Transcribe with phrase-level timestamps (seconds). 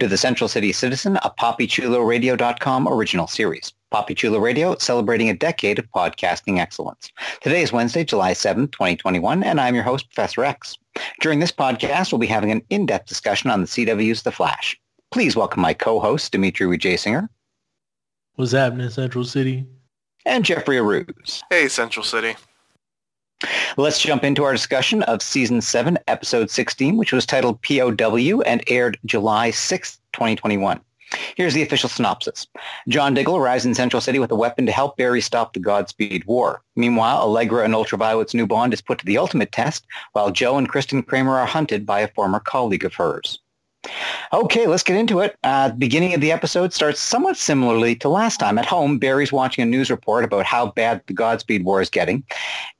[0.00, 3.74] To the Central City Citizen, a PapiChuloRadio.com original series.
[3.92, 7.12] Papi Chulo Radio celebrating a decade of podcasting excellence.
[7.42, 10.78] Today is Wednesday, July 7th, 2021, and I'm your host, Professor Echs.
[11.20, 14.80] During this podcast, we'll be having an in-depth discussion on the CW's The Flash.
[15.10, 17.28] Please welcome my co-host, Dimitri Wejaysingher.
[18.36, 19.66] What's happening, Central City?
[20.24, 21.42] And Jeffrey Arauz.
[21.50, 22.36] Hey, Central City.
[23.76, 28.62] Let's jump into our discussion of Season 7, Episode 16, which was titled POW and
[28.66, 30.80] aired July 6, 2021.
[31.36, 32.46] Here's the official synopsis.
[32.88, 36.24] John Diggle arrives in Central City with a weapon to help Barry stop the Godspeed
[36.26, 36.62] War.
[36.76, 40.68] Meanwhile, Allegra and Ultraviolet's new bond is put to the ultimate test, while Joe and
[40.68, 43.40] Kristen Kramer are hunted by a former colleague of hers.
[44.32, 45.36] Okay, let's get into it.
[45.42, 48.58] Uh, the beginning of the episode starts somewhat similarly to last time.
[48.58, 52.22] At home, Barry's watching a news report about how bad the Godspeed War is getting,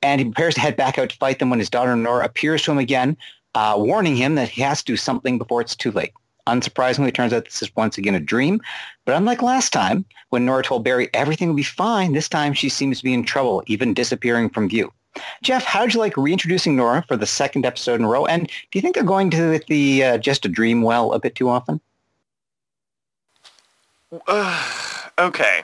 [0.01, 2.63] and he prepares to head back out to fight them when his daughter Nora appears
[2.63, 3.17] to him again,
[3.55, 6.13] uh, warning him that he has to do something before it's too late.
[6.47, 8.61] Unsurprisingly, it turns out this is once again a dream.
[9.05, 12.69] But unlike last time, when Nora told Barry everything would be fine, this time she
[12.69, 14.91] seems to be in trouble, even disappearing from view.
[15.41, 18.25] Jeff, how did you like reintroducing Nora for the second episode in a row?
[18.25, 21.35] And do you think they're going to the uh, just a dream well a bit
[21.35, 21.81] too often?
[24.27, 25.63] Uh, okay.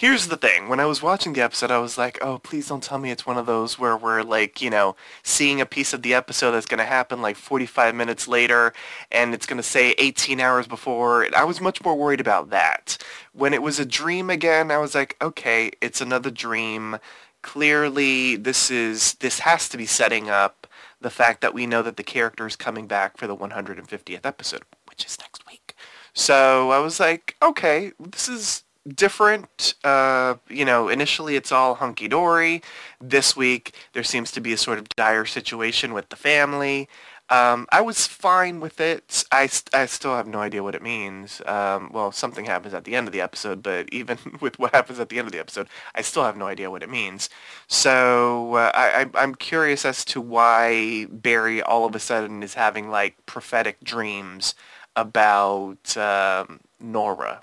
[0.00, 0.70] Here's the thing.
[0.70, 3.26] When I was watching the episode, I was like, oh, please don't tell me it's
[3.26, 6.64] one of those where we're like, you know, seeing a piece of the episode that's
[6.64, 8.72] going to happen like 45 minutes later
[9.12, 11.26] and it's going to say 18 hours before.
[11.36, 12.96] I was much more worried about that.
[13.34, 16.96] When it was a dream again, I was like, okay, it's another dream
[17.42, 20.66] clearly this is this has to be setting up
[21.00, 24.62] the fact that we know that the character is coming back for the 150th episode,
[24.88, 25.74] which is next week.
[26.12, 29.74] So I was like, okay, this is different.
[29.84, 32.62] Uh, you know, initially it's all hunky-dory.
[33.00, 36.88] This week there seems to be a sort of dire situation with the family.
[37.30, 39.24] Um, I was fine with it.
[39.30, 41.40] I, st- I still have no idea what it means.
[41.46, 44.98] Um, well, something happens at the end of the episode, but even with what happens
[44.98, 47.30] at the end of the episode, I still have no idea what it means.
[47.68, 52.90] So uh, I, I'm curious as to why Barry all of a sudden is having
[52.90, 54.56] like prophetic dreams
[54.96, 57.42] about um, Nora.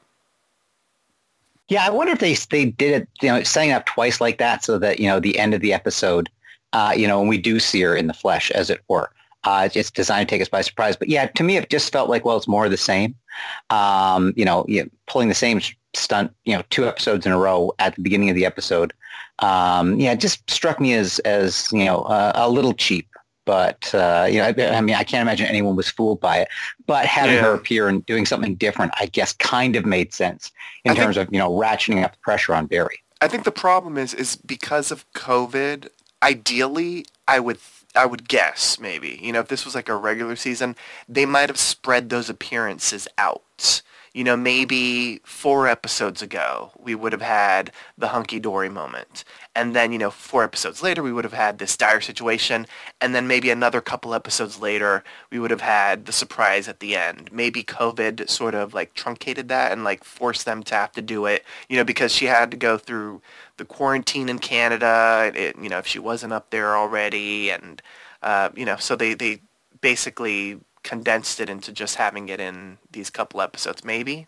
[1.70, 4.38] Yeah, I wonder if they they did it, you know, setting it up twice like
[4.38, 6.30] that, so that you know the end of the episode,
[6.72, 9.10] uh, you know, when we do see her in the flesh, as it were
[9.48, 10.98] uh, it's designed to take us by surprise.
[10.98, 13.16] But yeah, to me, it just felt like, well, it's more of the same.
[13.70, 15.62] Um, you know, you pulling the same
[15.94, 18.92] stunt, you know, two episodes in a row at the beginning of the episode.
[19.40, 23.08] Um, yeah, it just struck me as, as you know, uh, a little cheap.
[23.46, 26.50] But, uh, you know, I, I, mean, I can't imagine anyone was fooled by it.
[26.86, 27.44] But having yeah.
[27.44, 30.52] her appear and doing something different, I guess, kind of made sense
[30.84, 33.00] in I terms think, of, you know, ratcheting up the pressure on Barry.
[33.22, 35.88] I think the problem is, is because of COVID,
[36.22, 37.60] ideally, I would
[37.96, 40.76] I would guess maybe, you know, if this was like a regular season,
[41.08, 43.82] they might have spread those appearances out.
[44.14, 49.24] You know, maybe four episodes ago, we would have had the hunky-dory moment.
[49.56, 52.66] And then, you know, four episodes later, we would have had this dire situation.
[53.00, 56.96] And then maybe another couple episodes later, we would have had the surprise at the
[56.96, 57.30] end.
[57.32, 61.28] Maybe COVID sort of like truncated that and like forced them to have to do
[61.28, 63.22] it, you know, because she had to go through
[63.58, 67.82] the quarantine in Canada, it, you know, if she wasn't up there already, and
[68.22, 69.42] uh, you know, so they they
[69.82, 74.28] basically condensed it into just having it in these couple episodes, maybe.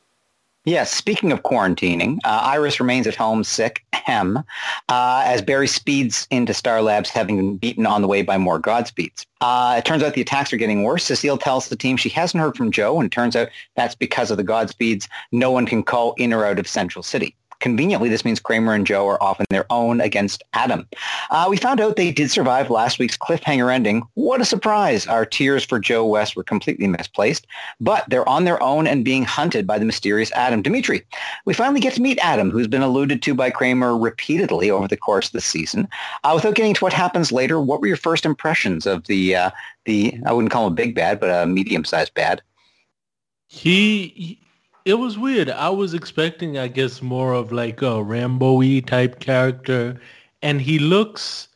[0.65, 4.43] Yes, speaking of quarantining, uh, Iris remains at home sick, hem,
[4.89, 8.59] uh, as Barry speeds into Star Labs having been beaten on the way by more
[8.59, 9.25] Godspeeds.
[9.39, 11.05] Uh, it turns out the attacks are getting worse.
[11.05, 14.31] Cecile tells the team she hasn't heard from Joe, and it turns out that's because
[14.31, 15.07] of the Godspeeds.
[15.31, 17.35] No one can call in or out of Central City.
[17.59, 20.87] Conveniently, this means Kramer and Joe are off on their own against Adam.
[21.29, 24.03] Uh, we found out they did survive last week's cliffhanger ending.
[24.13, 25.05] What a surprise!
[25.07, 27.47] Our tears for Joe West were completely misplaced,
[27.81, 31.05] but they're on their own and being hunted by the mysterious Adam Dimitri.
[31.45, 34.97] We finally get to meet Adam, who's been alluded to by Kramer repeatedly over the
[34.97, 35.87] course of the season.
[36.23, 39.51] Uh, without getting to what happens later, what were your first impressions of the uh,
[39.85, 42.41] the I wouldn't call him a big bad, but a medium-sized bad?
[43.47, 44.39] He, he
[44.89, 45.51] it was weird.
[45.51, 49.99] I was expecting, I guess, more of like a Rambo-y type character,
[50.41, 51.47] and he looks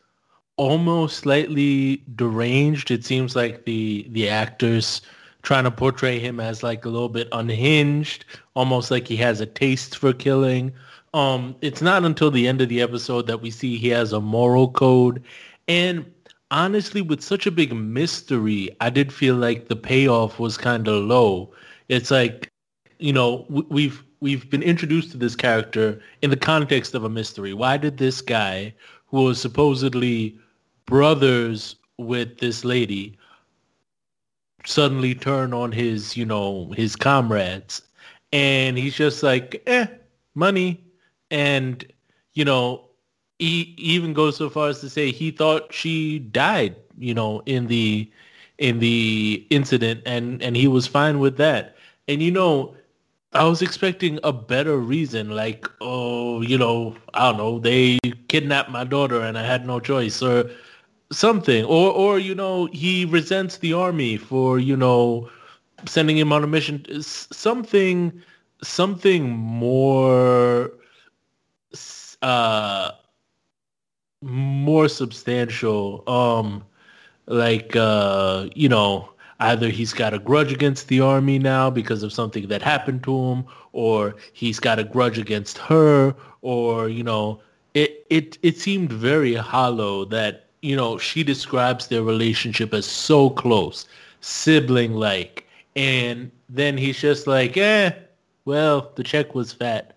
[0.58, 2.92] almost slightly deranged.
[2.92, 5.02] It seems like the the actors
[5.42, 9.48] trying to portray him as like a little bit unhinged, almost like he has a
[9.48, 10.72] taste for killing.
[11.16, 14.22] Um, it's not until the end of the episode that we see he has a
[14.22, 15.24] moral code.
[15.68, 16.06] And
[16.52, 21.04] honestly, with such a big mystery, I did feel like the payoff was kind of
[21.04, 21.52] low.
[21.90, 22.53] It's like
[23.04, 27.54] you know, we've we've been introduced to this character in the context of a mystery.
[27.54, 28.74] Why did this guy,
[29.08, 30.40] who was supposedly
[30.86, 33.18] brothers with this lady,
[34.66, 37.82] suddenly turn on his, you know, his comrades?
[38.32, 39.88] And he's just like, eh,
[40.34, 40.82] money.
[41.30, 41.86] And,
[42.36, 42.86] you know,
[43.38, 47.68] he even goes so far as to say he thought she died, you know, in
[47.68, 48.10] the
[48.60, 51.76] in the incident and and he was fine with that.
[52.08, 52.76] And you know,
[53.34, 57.98] I was expecting a better reason, like, oh, you know, I don't know, they
[58.28, 60.50] kidnapped my daughter and I had no choice, or
[61.12, 65.30] something, or, or you know, he resents the army for, you know,
[65.86, 68.22] sending him on a mission, something,
[68.62, 70.72] something more,
[72.22, 72.92] uh,
[74.22, 76.64] more substantial, um,
[77.28, 82.14] like, uh, you know, either he's got a grudge against the army now because of
[82.14, 87.42] something that happened to him or he's got a grudge against her or you know
[87.74, 93.30] it it it seemed very hollow that you know she describes their relationship as so
[93.30, 93.88] close
[94.22, 97.92] sibling like and then he's just like eh
[98.46, 99.93] well the check was fat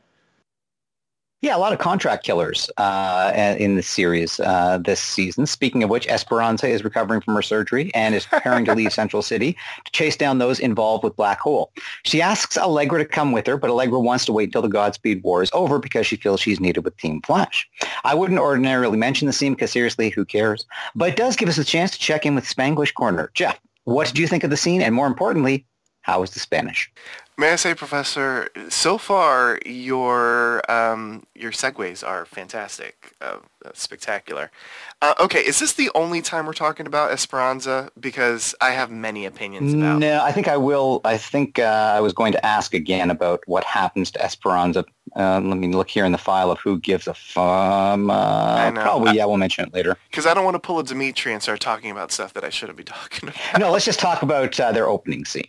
[1.47, 5.47] yeah, a lot of contract killers uh, in the series uh, this season.
[5.47, 9.23] Speaking of which, Esperanza is recovering from her surgery and is preparing to leave Central
[9.23, 11.71] City to chase down those involved with Black Hole.
[12.03, 15.23] She asks Allegra to come with her, but Allegra wants to wait until the Godspeed
[15.23, 17.69] War is over because she feels she's needed with Team Flash.
[18.03, 20.67] I wouldn't ordinarily mention the scene because seriously, who cares?
[20.97, 23.31] But it does give us a chance to check in with Spanglish Corner.
[23.35, 24.83] Jeff, what did you think of the scene?
[24.83, 25.65] And more importantly,
[26.03, 26.91] how was the Spanish?
[27.39, 33.41] May I say, Professor, so far your um, your segues are fantastic, uh,
[33.75, 34.51] spectacular.
[35.03, 37.91] Uh, okay, is this the only time we're talking about Esperanza?
[38.01, 39.99] Because I have many opinions about.
[39.99, 41.03] No, I think I will.
[41.05, 44.87] I think uh, I was going to ask again about what happens to Esperanza.
[45.17, 48.11] Uh, let me look here in the file of who gives a fum.
[48.11, 49.97] Uh, probably, yeah, we'll mention it later.
[50.11, 52.51] Because I don't want to pull a Dimitri and start talking about stuff that I
[52.51, 53.59] shouldn't be talking about.
[53.59, 55.49] No, let's just talk about uh, their opening scene.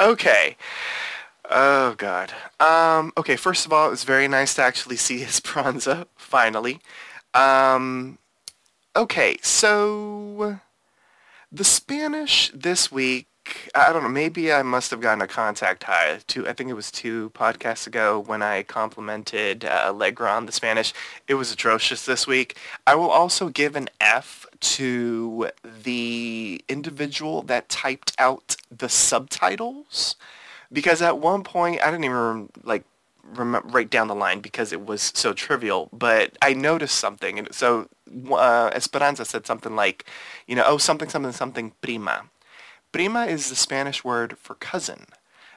[0.00, 0.56] Okay.
[1.50, 2.32] Oh God.
[2.60, 6.80] Um, okay, first of all, it was very nice to actually see his Esperanza finally.
[7.34, 8.18] Um,
[8.96, 10.58] okay, so
[11.52, 13.26] the Spanish this week.
[13.74, 14.08] I don't know.
[14.08, 16.20] Maybe I must have gotten a contact high.
[16.26, 20.52] Two, I think it was two podcasts ago when I complimented uh, Allegra on the
[20.52, 20.92] Spanish.
[21.26, 22.56] It was atrocious this week.
[22.86, 25.48] I will also give an F to
[25.82, 30.16] the individual that typed out the subtitles
[30.72, 32.84] because at one point I didn't even like
[33.34, 37.54] remember write down the line because it was so trivial, but I noticed something, and
[37.54, 37.88] so
[38.30, 40.04] uh, Esperanza said something like,
[40.46, 42.24] you know, oh something something something prima.
[42.92, 45.06] Prima is the Spanish word for cousin.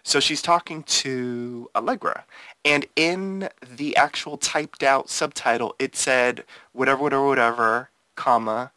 [0.04, 2.26] So she's talking to Allegra.
[2.66, 8.72] And in the actual typed out subtitle, it said whatever, whatever, whatever, comma,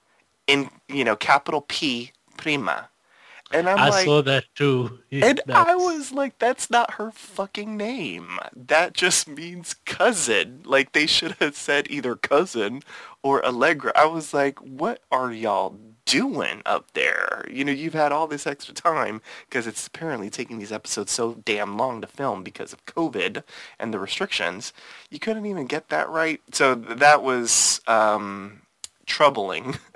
[0.47, 2.89] in, you know, capital P, prima.
[3.53, 4.99] And I'm I like, saw that too.
[5.13, 5.69] And that's...
[5.69, 8.39] I was like, that's not her fucking name.
[8.55, 10.63] That just means cousin.
[10.65, 12.83] Like they should have said either cousin
[13.23, 13.93] or Allegra.
[13.95, 17.47] I was like, what are y'all doing up there?
[17.51, 21.35] You know, you've had all this extra time because it's apparently taking these episodes so
[21.45, 23.43] damn long to film because of COVID
[23.79, 24.73] and the restrictions.
[25.11, 26.41] You couldn't even get that right.
[26.53, 28.63] So that was um,
[29.07, 29.77] troubling.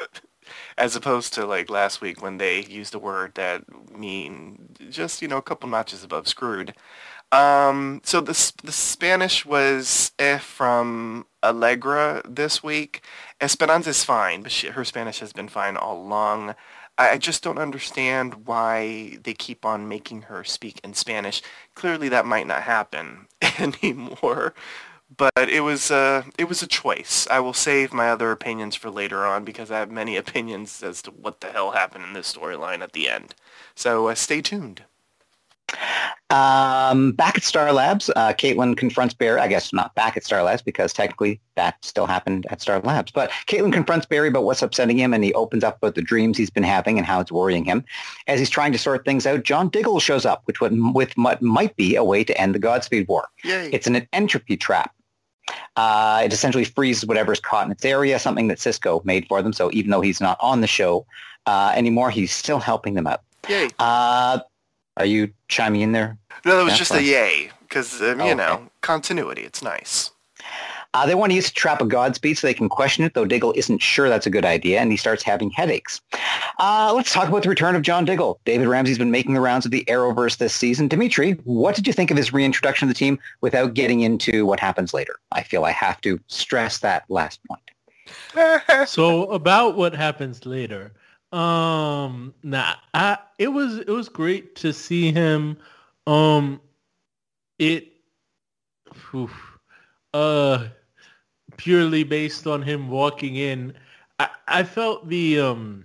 [0.78, 3.64] as opposed to like last week when they used a word that
[3.96, 6.74] mean just you know a couple notches above screwed.
[7.30, 13.02] Um, so the the Spanish was eh from Allegra this week.
[13.40, 16.54] Esperanza is fine, but she, her Spanish has been fine all along.
[16.96, 21.42] I, I just don't understand why they keep on making her speak in Spanish.
[21.74, 23.26] Clearly, that might not happen
[23.58, 24.54] anymore.
[25.16, 27.26] but it was uh, it was a choice.
[27.30, 31.02] I will save my other opinions for later on because I have many opinions as
[31.02, 33.34] to what the hell happened in this storyline at the end.
[33.74, 34.84] So uh, stay tuned.
[36.30, 39.40] Um, back at Star Labs, uh, Caitlin confronts Barry.
[39.40, 43.10] I guess not back at Star Labs because technically that still happened at Star Labs.
[43.10, 46.36] But Caitlin confronts Barry about what's upsetting him, and he opens up about the dreams
[46.36, 47.84] he's been having and how it's worrying him.
[48.26, 51.40] As he's trying to sort things out, John Diggle shows up, which would, with what
[51.40, 53.26] might be a way to end the Godspeed War.
[53.44, 53.70] Yay.
[53.72, 54.94] It's an entropy trap.
[55.76, 59.54] Uh, it essentially freezes whatever's caught in its area, something that Cisco made for them.
[59.54, 61.06] So even though he's not on the show
[61.46, 63.22] uh, anymore, he's still helping them out.
[63.48, 63.68] Yay.
[63.78, 64.40] Uh,
[64.98, 66.18] are you chiming in there?
[66.44, 67.00] No, that was That's just fine.
[67.00, 68.64] a yay because um, you Oh, know okay.
[68.82, 69.42] continuity.
[69.42, 70.10] It's nice.
[70.94, 73.26] Uh, they want to use the trap of Godspeed so they can question it, though
[73.26, 76.00] Diggle isn't sure that's a good idea, and he starts having headaches.
[76.58, 78.40] Uh, let's talk about the return of John Diggle.
[78.46, 80.88] David Ramsey's been making the rounds of the Arrowverse this season.
[80.88, 84.60] Dimitri, what did you think of his reintroduction to the team without getting into what
[84.60, 85.16] happens later?
[85.30, 87.60] I feel I have to stress that last point.
[88.88, 90.92] so about what happens later
[91.32, 95.58] um nah I, it was it was great to see him
[96.06, 96.60] um
[97.58, 97.92] it
[99.14, 99.58] oof,
[100.14, 100.68] uh
[101.56, 103.74] purely based on him walking in.
[104.18, 105.84] I i felt the um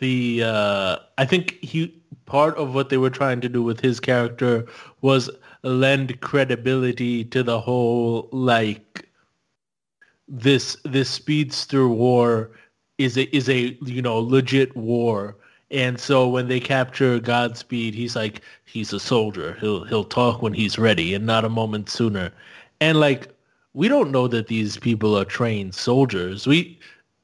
[0.00, 4.00] the uh i think he part of what they were trying to do with his
[4.00, 4.66] character
[5.00, 5.30] was
[5.62, 9.08] lend credibility to the whole like
[10.28, 12.50] this this speedster war
[12.98, 15.36] is a is a you know legit war.
[15.70, 19.56] And so when they capture Godspeed he's like he's a soldier.
[19.60, 22.32] He'll he'll talk when he's ready and not a moment sooner.
[22.80, 23.28] And like
[23.74, 26.46] we don't know that these people are trained soldiers.
[26.46, 26.78] We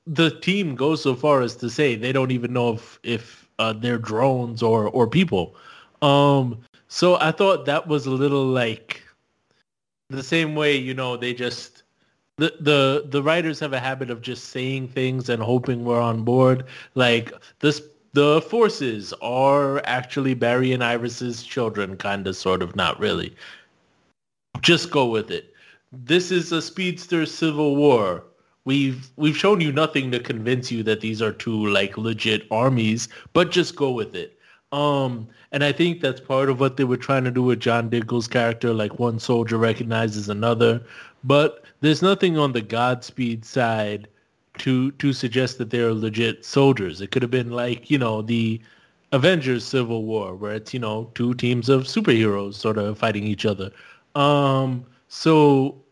[0.07, 3.73] the team goes so far as to say they don't even know if if uh,
[3.73, 5.55] they're drones or or people.
[6.03, 9.03] Um so I thought that was a little like
[10.11, 11.72] the same way you know they just
[12.43, 16.25] the the the writers have a habit of just saying things and hoping we're on
[16.25, 16.65] board.
[16.97, 17.81] Like this,
[18.15, 23.37] the forces are actually Barry and Iris's children, kind of, sort of, not really.
[24.61, 25.55] Just go with it.
[25.93, 28.25] This is a speedster civil war.
[28.65, 33.09] We've we've shown you nothing to convince you that these are two like legit armies,
[33.35, 34.37] but just go with it.
[34.73, 37.91] Um, and I think that's part of what they were trying to do with John
[37.91, 38.73] Diggle's character.
[38.73, 40.83] Like one soldier recognizes another,
[41.25, 44.09] but there's nothing on the Godspeed side
[44.59, 47.01] to to suggest that they're legit soldiers.
[47.01, 48.61] It could have been like you know the
[49.13, 53.45] Avengers Civil War, where it's you know two teams of superheroes sort of fighting each
[53.45, 53.71] other.
[54.15, 55.83] Um, so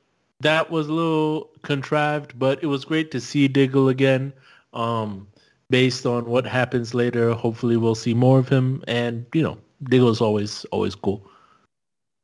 [0.41, 4.33] that was a little contrived, but it was great to see Diggle again.
[4.73, 5.27] Um,
[5.71, 8.83] based on what happens later, hopefully we'll see more of him.
[8.87, 11.25] And you know, Diggle's always always cool.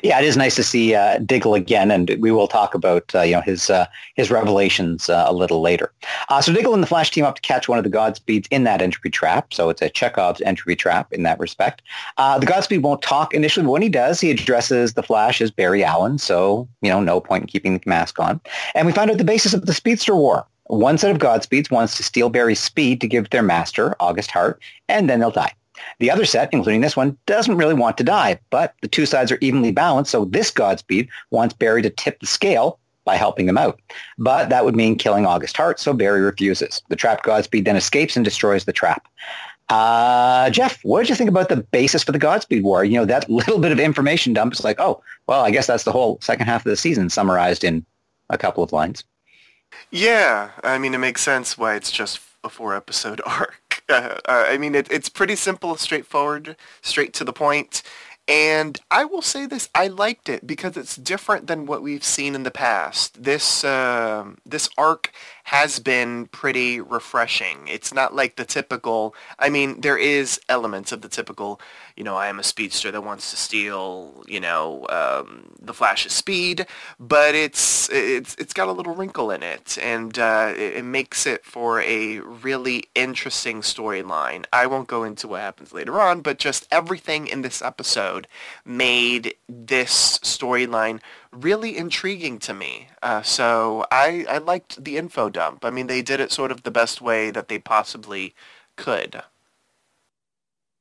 [0.03, 3.23] Yeah, it is nice to see uh, Diggle again, and we will talk about uh,
[3.23, 5.91] you know his uh, his revelations uh, a little later.
[6.29, 8.65] Uh, so Diggle and the Flash team up to catch one of the Godspeeds in
[8.65, 9.55] that entropy trap.
[9.55, 11.81] So it's a Chekhov's entropy trap in that respect.
[12.19, 15.51] Uh, the Godspeed won't talk initially, but when he does, he addresses the Flash as
[15.51, 16.19] Barry Allen.
[16.19, 18.39] So you know, no point in keeping the mask on.
[18.75, 20.47] And we find out the basis of the Speedster War.
[20.69, 24.61] One set of Godspeeds wants to steal Barry's speed to give their master, August Hart,
[24.89, 25.53] and then they'll die.
[25.99, 29.31] The other set, including this one, doesn't really want to die, but the two sides
[29.31, 33.59] are evenly balanced, so this Godspeed wants Barry to tip the scale by helping them
[33.59, 33.81] out.
[34.19, 36.83] But that would mean killing August Hart, so Barry refuses.
[36.89, 39.07] The trapped Godspeed then escapes and destroys the trap.
[39.69, 42.85] Uh, Jeff, what did you think about the basis for the Godspeed War?
[42.85, 45.85] You know, that little bit of information dump is like, oh, well, I guess that's
[45.85, 47.85] the whole second half of the season summarized in
[48.31, 49.05] a couple of lines.
[49.91, 53.83] Yeah, I mean, it makes sense why it's just a four-episode arc.
[53.89, 57.83] Uh, uh, I mean, it, it's pretty simple, straightforward, straight to the point.
[58.29, 62.35] And I will say this, I liked it because it's different than what we've seen
[62.35, 63.23] in the past.
[63.23, 65.13] This um this arc
[65.47, 67.69] has been pretty refreshing.
[67.69, 71.61] It's not like the typical, I mean, there is elements of the typical,
[71.95, 76.15] you know, I am a speedster that wants to steal, you know, um, the Flash's
[76.15, 76.67] speed,
[76.99, 81.27] but it's it's it's got a little wrinkle in it, and uh, it, it makes
[81.27, 84.47] it for a really interesting storyline.
[84.53, 88.27] I won't go into what happens later on, but just everything in this episode
[88.65, 91.01] made this storyline
[91.41, 92.89] really intriguing to me.
[93.03, 95.65] Uh, so I, I liked the info dump.
[95.65, 98.35] I mean, they did it sort of the best way that they possibly
[98.77, 99.23] could.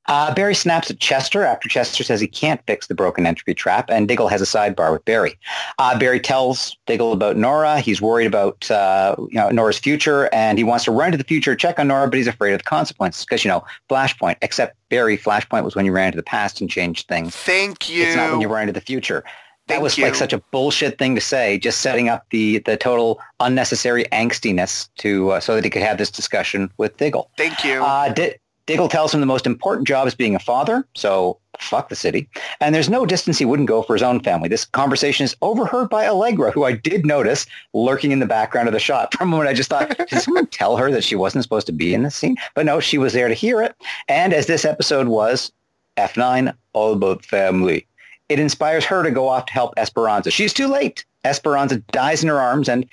[0.07, 3.89] Uh, Barry snaps at Chester after Chester says he can't fix the broken entropy trap,
[3.89, 5.37] and Diggle has a sidebar with Barry.
[5.79, 7.79] Uh, Barry tells Diggle about Nora.
[7.79, 11.23] He's worried about uh, you know Nora's future, and he wants to run to the
[11.23, 14.35] future, check on Nora, but he's afraid of the consequences because you know Flashpoint.
[14.43, 17.35] Except Barry, Flashpoint was when you ran into the past and changed things.
[17.35, 18.03] Thank you.
[18.03, 19.23] It's not when you run into the future.
[19.67, 20.05] That was you.
[20.05, 24.89] like such a bullshit thing to say, just setting up the the total unnecessary angstiness
[24.97, 27.29] to uh, so that he could have this discussion with Diggle.
[27.37, 27.83] Thank you.
[27.83, 31.89] Uh, D- Diggle tells him the most important job is being a father, so fuck
[31.89, 32.27] the city.
[32.59, 34.49] And there's no distance he wouldn't go for his own family.
[34.49, 38.73] This conversation is overheard by Allegra, who I did notice lurking in the background of
[38.73, 39.13] the shot.
[39.13, 41.73] For a moment, I just thought, did someone tell her that she wasn't supposed to
[41.73, 42.37] be in this scene?
[42.55, 43.75] But no, she was there to hear it.
[44.07, 45.51] And as this episode was,
[45.97, 47.85] F9, all about family.
[48.29, 50.31] It inspires her to go off to help Esperanza.
[50.31, 51.05] She's too late.
[51.23, 52.87] Esperanza dies in her arms, and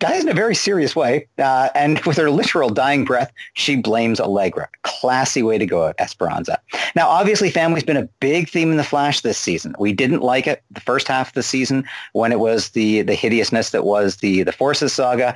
[0.00, 1.26] dies in a very serious way.
[1.38, 4.68] Uh, and with her literal dying breath, she blames Allegra.
[4.82, 6.60] Classy way to go, Esperanza.
[6.94, 9.74] Now, obviously, family's been a big theme in The Flash this season.
[9.78, 13.14] We didn't like it the first half of the season when it was the, the
[13.14, 15.34] hideousness that was the, the Forces saga.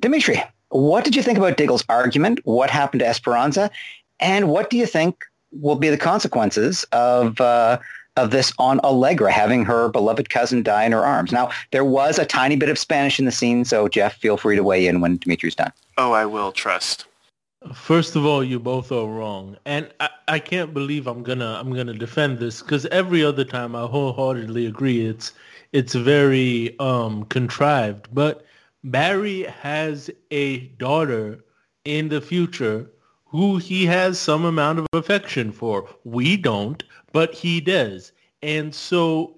[0.00, 2.40] Dimitri, what did you think about Diggle's argument?
[2.44, 3.70] What happened to Esperanza?
[4.18, 7.40] And what do you think will be the consequences of...
[7.40, 7.78] Uh,
[8.16, 11.32] of this on Allegra having her beloved cousin die in her arms.
[11.32, 14.56] Now, there was a tiny bit of Spanish in the scene, so Jeff, feel free
[14.56, 15.72] to weigh in when Dimitri's done.
[15.96, 17.06] Oh, I will trust.
[17.74, 21.72] First of all, you both are wrong, and I, I can't believe I'm gonna I'm
[21.72, 25.32] gonna defend this because every other time I wholeheartedly agree it's
[25.70, 28.08] it's very um, contrived.
[28.12, 28.44] But
[28.82, 31.44] Barry has a daughter
[31.84, 32.90] in the future
[33.26, 35.88] who he has some amount of affection for.
[36.04, 38.12] We don't, but he does.
[38.42, 39.36] And so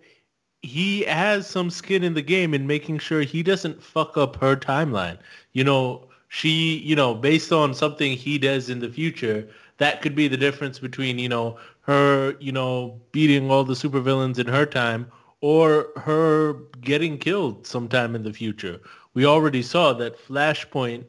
[0.63, 4.57] he has some skin in the game in making sure he doesn't fuck up her
[4.57, 5.19] timeline.
[5.53, 9.47] You know, she, you know, based on something he does in the future,
[9.79, 14.39] that could be the difference between, you know, her, you know, beating all the supervillains
[14.39, 18.81] in her time or her getting killed sometime in the future.
[19.13, 21.05] We already saw that Flashpoint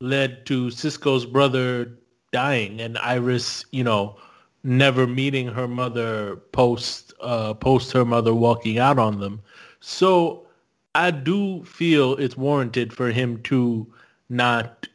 [0.00, 1.92] led to Cisco's brother
[2.30, 4.16] dying and Iris, you know,
[4.62, 9.40] never meeting her mother post uh, post her mother walking out on them.
[9.80, 10.46] So
[10.94, 13.86] I do feel it's warranted for him to
[14.28, 14.88] not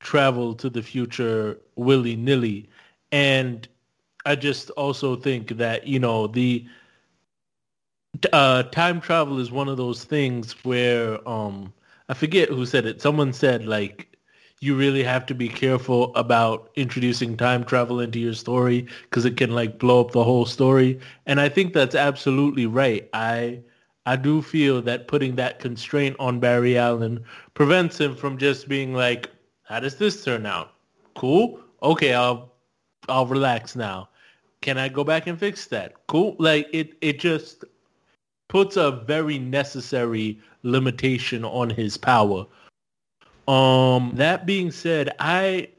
[0.00, 2.68] travel to the future willy nilly,
[3.12, 3.66] and
[4.26, 6.66] I just also think that you know the
[8.32, 11.72] uh, time travel is one of those things where um,
[12.08, 13.00] I forget who said it.
[13.00, 14.07] Someone said like
[14.60, 19.36] you really have to be careful about introducing time travel into your story because it
[19.36, 20.98] can like blow up the whole story.
[21.26, 23.08] And I think that's absolutely right.
[23.12, 23.60] I
[24.06, 28.94] I do feel that putting that constraint on Barry Allen prevents him from just being
[28.94, 29.30] like,
[29.64, 30.72] how does this turn out?
[31.14, 31.60] Cool.
[31.82, 32.52] Okay, I'll
[33.08, 34.08] I'll relax now.
[34.60, 35.94] Can I go back and fix that?
[36.08, 36.34] Cool.
[36.38, 37.64] Like it it just
[38.48, 42.46] puts a very necessary limitation on his power
[43.48, 45.70] um, that being said, I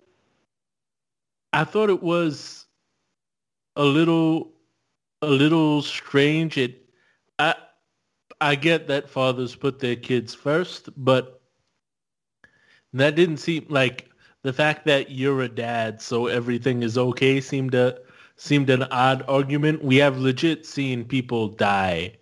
[1.53, 2.65] I thought it was
[3.75, 4.53] a little
[5.21, 6.57] a little strange.
[6.57, 6.89] It
[7.37, 7.55] I
[8.41, 11.41] I get that fathers put their kids first, but
[12.93, 14.09] that didn't seem like
[14.41, 18.01] the fact that you're a dad, so everything is okay seemed to
[18.35, 19.83] seemed an odd argument.
[19.83, 22.15] We have legit seen people die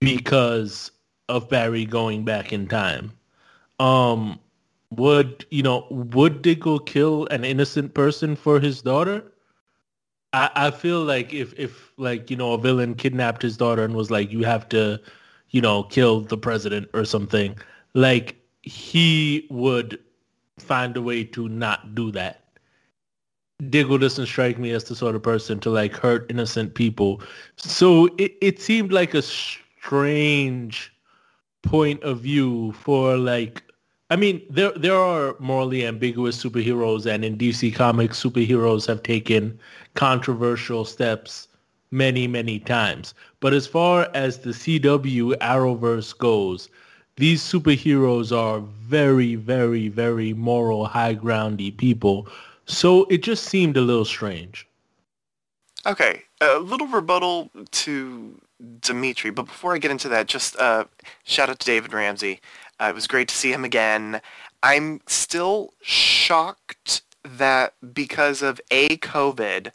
[0.00, 0.90] because
[1.28, 3.12] of Barry going back in time.
[3.78, 4.40] Um
[4.96, 9.24] would you know would Diggle kill an innocent person for his daughter?
[10.32, 13.94] I, I feel like if if like you know a villain kidnapped his daughter and
[13.94, 15.00] was like you have to
[15.50, 17.56] you know kill the president or something,
[17.94, 19.98] like he would
[20.58, 22.42] find a way to not do that.
[23.70, 27.22] Diggle doesn't strike me as the sort of person to like hurt innocent people.
[27.56, 30.92] So it, it seemed like a strange
[31.62, 33.62] point of view for like
[34.08, 39.58] I mean, there there are morally ambiguous superheroes, and in DC Comics, superheroes have taken
[39.94, 41.48] controversial steps
[41.90, 43.14] many, many times.
[43.40, 46.68] But as far as the CW Arrowverse goes,
[47.16, 52.28] these superheroes are very, very, very moral, high groundy people.
[52.66, 54.68] So it just seemed a little strange.
[55.84, 58.40] Okay, a little rebuttal to
[58.80, 60.84] Dimitri, but before I get into that, just uh,
[61.24, 62.40] shout out to David Ramsey.
[62.80, 64.20] Uh, it was great to see him again.
[64.62, 69.70] I'm still shocked that because of A, COVID,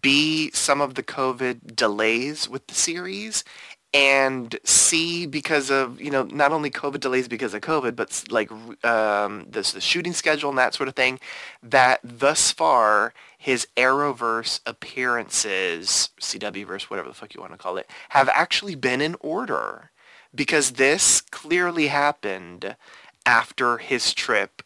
[0.00, 3.44] B, some of the COVID delays with the series,
[3.92, 8.50] and C, because of, you know, not only COVID delays because of COVID, but like
[8.84, 11.20] um, this, the shooting schedule and that sort of thing,
[11.62, 17.88] that thus far his Arrowverse appearances, CWverse, whatever the fuck you want to call it,
[18.08, 19.90] have actually been in order
[20.34, 22.76] because this clearly happened
[23.26, 24.62] after his trip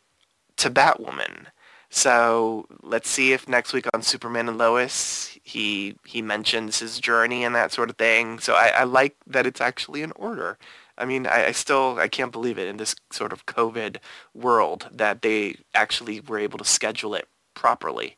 [0.57, 1.47] to Batwoman.
[1.91, 7.45] So let's see if next week on Superman and Lois he he mentions his journey
[7.45, 8.39] and that sort of thing.
[8.39, 10.59] So I, I like that it's actually in order.
[10.99, 13.99] I mean, I, I, still I can't believe it in this sort of COVID
[14.35, 18.17] world that they actually were able to schedule it properly.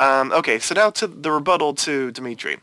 [0.00, 2.58] Um, okay, so now to the rebuttal to Dimitri.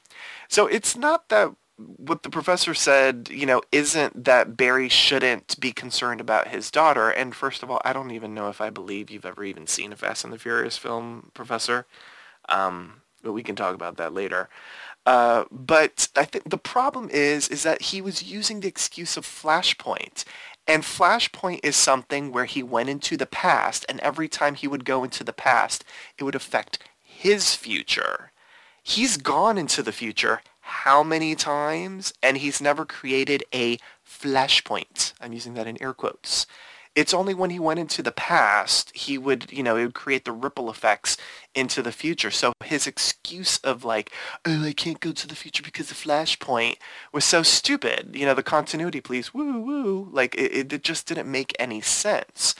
[0.49, 5.71] So it's not that what the professor said, you know, isn't that Barry shouldn't be
[5.71, 7.09] concerned about his daughter.
[7.09, 9.91] And first of all, I don't even know if I believe you've ever even seen
[9.91, 11.85] a Fast and the Furious film, Professor.
[12.47, 14.49] Um, but we can talk about that later.
[15.05, 19.25] Uh, but I think the problem is, is that he was using the excuse of
[19.25, 20.23] Flashpoint.
[20.67, 24.83] And Flashpoint is something where he went into the past, and every time he would
[24.83, 25.83] go into the past,
[26.17, 28.31] it would affect his future.
[28.81, 35.13] He's gone into the future how many times, and he's never created a flashpoint.
[35.21, 36.47] I'm using that in air quotes.
[36.95, 40.25] It's only when he went into the past, he would, you know, it would create
[40.25, 41.17] the ripple effects
[41.53, 42.31] into the future.
[42.31, 44.11] So his excuse of like,
[44.45, 46.77] oh, I can't go to the future because the flashpoint
[47.11, 48.15] was so stupid.
[48.15, 50.09] You know, the continuity, please, woo, woo.
[50.11, 52.55] Like, it, it just didn't make any sense.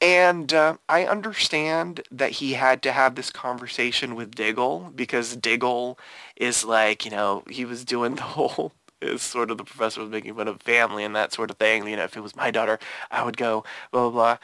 [0.00, 5.98] And uh, I understand that he had to have this conversation with Diggle because Diggle
[6.36, 10.10] is like, you know, he was doing the whole is sort of the professor was
[10.10, 11.86] making fun of family and that sort of thing.
[11.86, 12.78] You know, if it was my daughter,
[13.10, 14.38] I would go blah blah blah.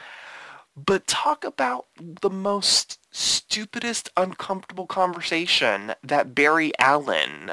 [0.75, 7.51] But talk about the most stupidest, uncomfortable conversation that Barry Allen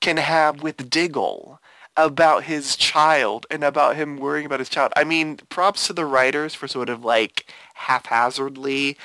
[0.00, 1.60] can have with Diggle
[1.96, 4.92] about his child and about him worrying about his child.
[4.96, 8.96] I mean, props to the writers for sort of like haphazardly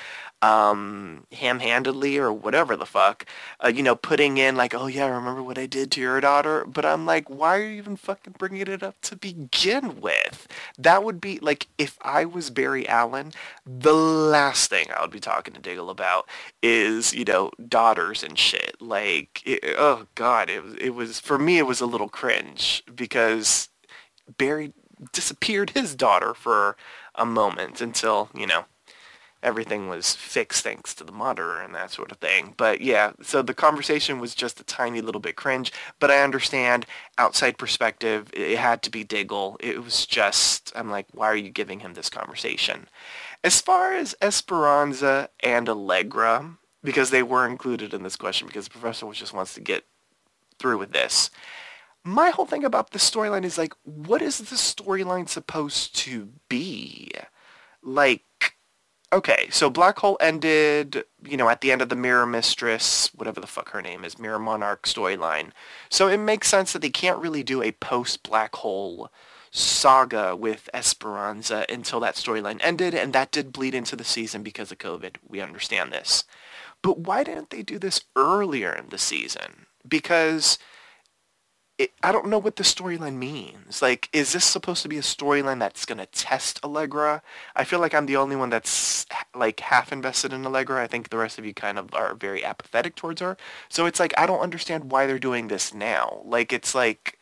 [0.42, 3.24] um, ham-handedly or whatever the fuck,
[3.64, 6.64] uh, you know, putting in like, oh yeah, remember what I did to your daughter?
[6.66, 10.48] But I'm like, why are you even fucking bringing it up to begin with?
[10.76, 13.32] That would be like, if I was Barry Allen,
[13.64, 16.28] the last thing I would be talking to Diggle about
[16.62, 18.76] is, you know, daughters and shit.
[18.80, 22.82] Like, it, oh god, it was, it was for me, it was a little cringe
[22.94, 23.68] because
[24.38, 24.72] Barry
[25.12, 26.76] disappeared his daughter for
[27.14, 28.64] a moment until, you know,
[29.42, 32.54] everything was fixed thanks to the monitor and that sort of thing.
[32.56, 36.86] But yeah, so the conversation was just a tiny little bit cringe, but I understand
[37.18, 39.56] outside perspective, it had to be Diggle.
[39.60, 42.88] It was just, I'm like, why are you giving him this conversation?
[43.44, 48.70] As far as Esperanza and Allegra, because they were included in this question because the
[48.78, 49.84] professor just wants to get
[50.58, 51.30] through with this.
[52.04, 57.12] My whole thing about the storyline is like, what is the storyline supposed to be?
[57.82, 58.22] Like,
[59.12, 63.40] okay, so Black Hole ended, you know, at the end of the Mirror Mistress, whatever
[63.40, 65.50] the fuck her name is, Mirror Monarch storyline.
[65.90, 69.10] So it makes sense that they can't really do a post-Black Hole
[69.50, 74.72] saga with Esperanza until that storyline ended, and that did bleed into the season because
[74.72, 75.16] of COVID.
[75.28, 76.24] We understand this.
[76.80, 79.66] But why didn't they do this earlier in the season?
[79.86, 80.58] Because
[81.78, 83.82] it, I don't know what the storyline means.
[83.82, 87.22] Like, is this supposed to be a storyline that's going to test Allegra?
[87.56, 90.82] I feel like I'm the only one that's like half invested in Allegra.
[90.82, 93.36] I think the rest of you kind of are very apathetic towards her.
[93.68, 96.22] So it's like I don't understand why they're doing this now.
[96.24, 97.18] Like it's like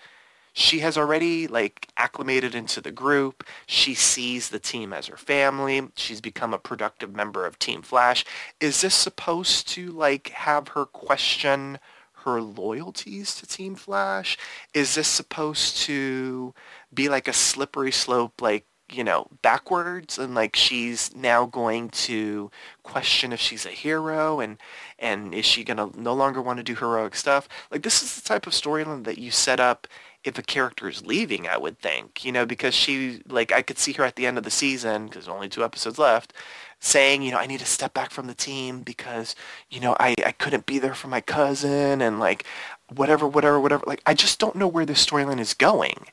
[0.53, 3.45] she has already like acclimated into the group.
[3.67, 5.89] She sees the team as her family.
[5.97, 8.25] She's become a productive member of Team Flash.
[8.61, 11.79] Is this supposed to like have her question
[12.25, 14.39] her loyalties to Team Flash?
[14.75, 16.55] Is this supposed to
[16.93, 22.51] be like a slippery slope, like, you know, backwards and like she's now going to
[22.83, 24.59] question if she's a hero and
[24.99, 27.49] and is she to no longer want to do heroic stuff?
[27.71, 29.87] Like this is the type of storyline that you set up
[30.25, 33.79] if a character is leaving, I would think, you know, because she, like, I could
[33.79, 36.35] see her at the end of the season, because only two episodes left,
[36.81, 39.37] saying, you know, I need to step back from the team because,
[39.69, 42.45] you know, I, I couldn't be there for my cousin and like
[42.89, 43.85] whatever, whatever, whatever.
[43.87, 46.07] Like, I just don't know where this storyline is going.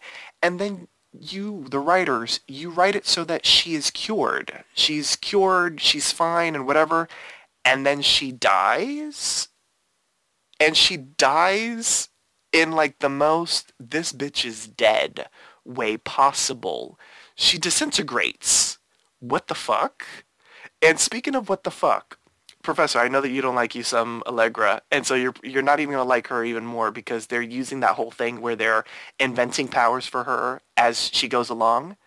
[0.43, 4.63] And then you, the writers, you write it so that she is cured.
[4.73, 7.07] She's cured, she's fine and whatever.
[7.63, 9.47] And then she dies.
[10.59, 12.09] And she dies
[12.51, 15.27] in like the most this bitch is dead
[15.63, 16.99] way possible.
[17.35, 18.79] She disintegrates.
[19.19, 20.05] What the fuck?
[20.81, 22.19] And speaking of what the fuck,
[22.61, 25.79] Professor, I know that you don't like you some Allegra, and so you're you're not
[25.79, 28.83] even gonna like her even more because they're using that whole thing where they're
[29.19, 31.97] inventing powers for her as she goes along.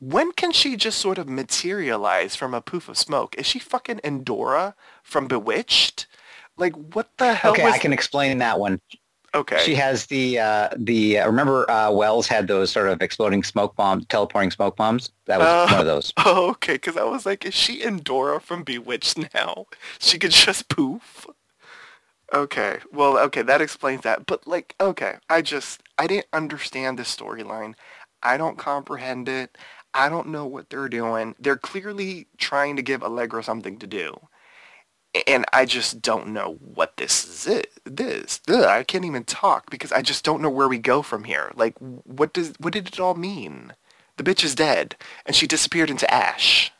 [0.00, 3.34] When can she just sort of materialize from a poof of smoke?
[3.36, 6.06] Is she fucking Endora from Bewitched?
[6.56, 7.52] Like what the hell?
[7.52, 7.74] Okay, was...
[7.74, 8.80] I can explain that one.
[9.34, 9.62] Okay.
[9.62, 13.76] She has the uh, the uh, remember uh, Wells had those sort of exploding smoke
[13.76, 15.10] bombs, teleporting smoke bombs.
[15.26, 16.12] That was one of those.
[16.16, 16.74] Oh, okay.
[16.74, 19.66] Because I was like, is she Endora from Bewitched now?
[19.98, 21.26] She could just poof.
[22.32, 22.78] Okay.
[22.92, 24.26] Well, okay, that explains that.
[24.26, 27.74] But like, okay, I just I didn't understand this storyline.
[28.22, 29.56] I don't comprehend it.
[29.94, 31.34] I don't know what they're doing.
[31.38, 34.27] They're clearly trying to give Allegra something to do.
[35.26, 37.66] And I just don't know what this is.
[37.84, 41.24] This, Ugh, I can't even talk because I just don't know where we go from
[41.24, 41.50] here.
[41.54, 43.72] Like, what does, what did it all mean?
[44.16, 46.72] The bitch is dead, and she disappeared into ash.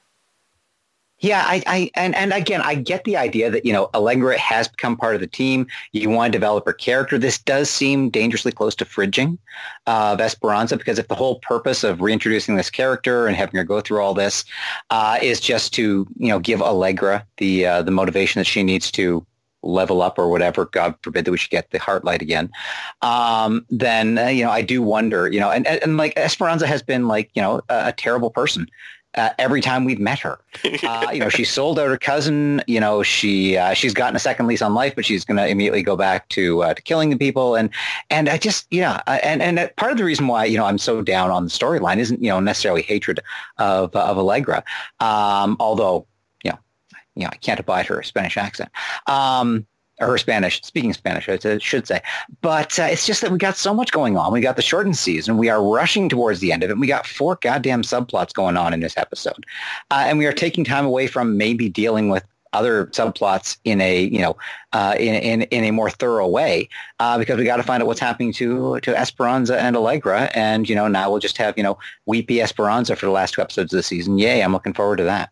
[1.20, 4.68] Yeah, I, I and, and again, I get the idea that, you know, Allegra has
[4.68, 5.66] become part of the team.
[5.90, 7.18] You want to develop her character.
[7.18, 9.36] This does seem dangerously close to fridging
[9.88, 13.64] uh, of Esperanza because if the whole purpose of reintroducing this character and having her
[13.64, 14.44] go through all this
[14.90, 18.90] uh, is just to, you know, give Allegra the uh, the motivation that she needs
[18.92, 19.26] to
[19.62, 22.50] level up or whatever, God forbid that we should get the heart light again,
[23.02, 26.66] um, then, uh, you know, I do wonder, you know, and, and, and like Esperanza
[26.66, 28.68] has been like, you know, a, a terrible person
[29.14, 30.38] uh, every time we've met her.
[30.82, 32.62] Uh, you know, she sold out her cousin.
[32.66, 35.46] You know, she uh, she's gotten a second lease on life, but she's going to
[35.46, 37.56] immediately go back to uh, to killing the people.
[37.56, 37.70] And
[38.10, 40.78] and I just yeah, uh, and and part of the reason why you know I'm
[40.78, 43.20] so down on the storyline isn't you know necessarily hatred
[43.58, 44.64] of of Allegra,
[45.00, 46.06] um, although
[46.44, 46.58] you know
[47.14, 48.70] you know I can't abide her Spanish accent.
[49.06, 49.66] Um,
[50.00, 52.00] or Spanish, speaking Spanish, I should say.
[52.40, 54.32] But uh, it's just that we got so much going on.
[54.32, 55.38] We got the shortened season.
[55.38, 56.78] We are rushing towards the end of it.
[56.78, 59.44] We got four goddamn subplots going on in this episode.
[59.90, 64.04] Uh, and we are taking time away from maybe dealing with other subplots in a
[64.04, 64.36] you know
[64.72, 67.86] uh, in, in in a more thorough way uh, because we got to find out
[67.86, 71.62] what's happening to to Esperanza and Allegra and you know now we'll just have you
[71.62, 74.18] know weepy Esperanza for the last two episodes of the season.
[74.18, 74.42] Yay!
[74.42, 75.30] I'm looking forward to that.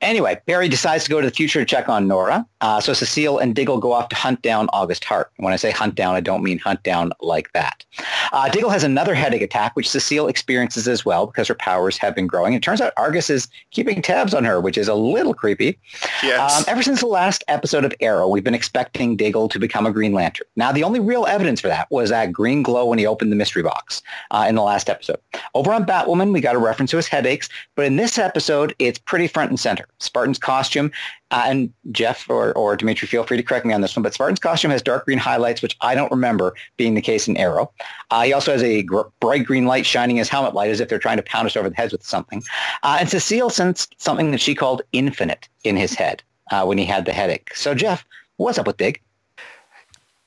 [0.00, 2.46] Anyway, Barry decides to go to the future to check on Nora.
[2.60, 5.32] Uh, so Cecile and Diggle go off to hunt down August Hart.
[5.36, 7.84] And when I say hunt down, I don't mean hunt down like that.
[8.32, 12.14] Uh, Diggle has another headache attack, which Cecile experiences as well because her powers have
[12.14, 12.54] been growing.
[12.54, 15.78] It turns out Argus is keeping tabs on her, which is a little creepy.
[16.22, 16.58] Yes.
[16.58, 19.92] Um, ever since the last episode of Arrow, we've been expecting Diggle to become a
[19.92, 20.46] Green Lantern.
[20.54, 23.36] Now, the only real evidence for that was that green glow when he opened the
[23.36, 25.18] mystery box uh, in the last episode.
[25.54, 28.98] Over on Batwoman, we got a reference to his headaches, but in this episode, it's
[28.98, 29.87] pretty front and center.
[29.98, 30.90] Spartan's costume,
[31.30, 34.14] uh, and Jeff or, or Dimitri, feel free to correct me on this one, but
[34.14, 37.70] Spartan's costume has dark green highlights, which I don't remember being the case in Arrow.
[38.10, 40.88] Uh, he also has a gr- bright green light shining his helmet light as if
[40.88, 42.42] they're trying to pound us over the heads with something.
[42.82, 46.84] Uh, and Cecile sensed something that she called infinite in his head uh, when he
[46.84, 47.54] had the headache.
[47.54, 48.04] So, Jeff,
[48.36, 49.00] what's up with Dig?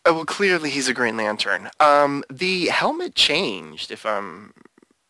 [0.04, 1.70] Oh, well, clearly he's a Green Lantern.
[1.80, 4.54] Um, the helmet changed, if I'm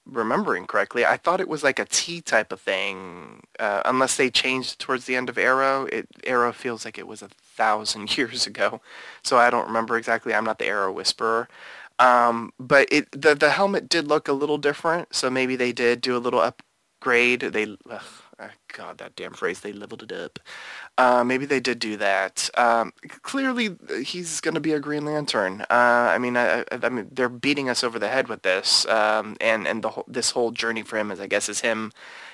[0.05, 1.05] remembering correctly.
[1.05, 5.05] I thought it was like a T type of thing, uh, unless they changed towards
[5.05, 5.85] the end of Arrow.
[5.85, 8.81] It, Arrow feels like it was a thousand years ago,
[9.23, 10.33] so I don't remember exactly.
[10.33, 11.47] I'm not the Arrow Whisperer.
[11.99, 16.01] Um, but it the the helmet did look a little different, so maybe they did
[16.01, 17.41] do a little upgrade.
[17.41, 18.01] They, ugh,
[18.73, 20.39] God, that damn phrase, they leveled it up.
[20.97, 22.49] Uh, maybe they did do that.
[22.55, 25.61] Um, clearly, he's going to be a Green Lantern.
[25.61, 25.65] Uh,
[26.13, 29.67] I mean, I, I, mean, they're beating us over the head with this, um, and
[29.67, 31.91] and the this whole journey for him is, I guess, is him,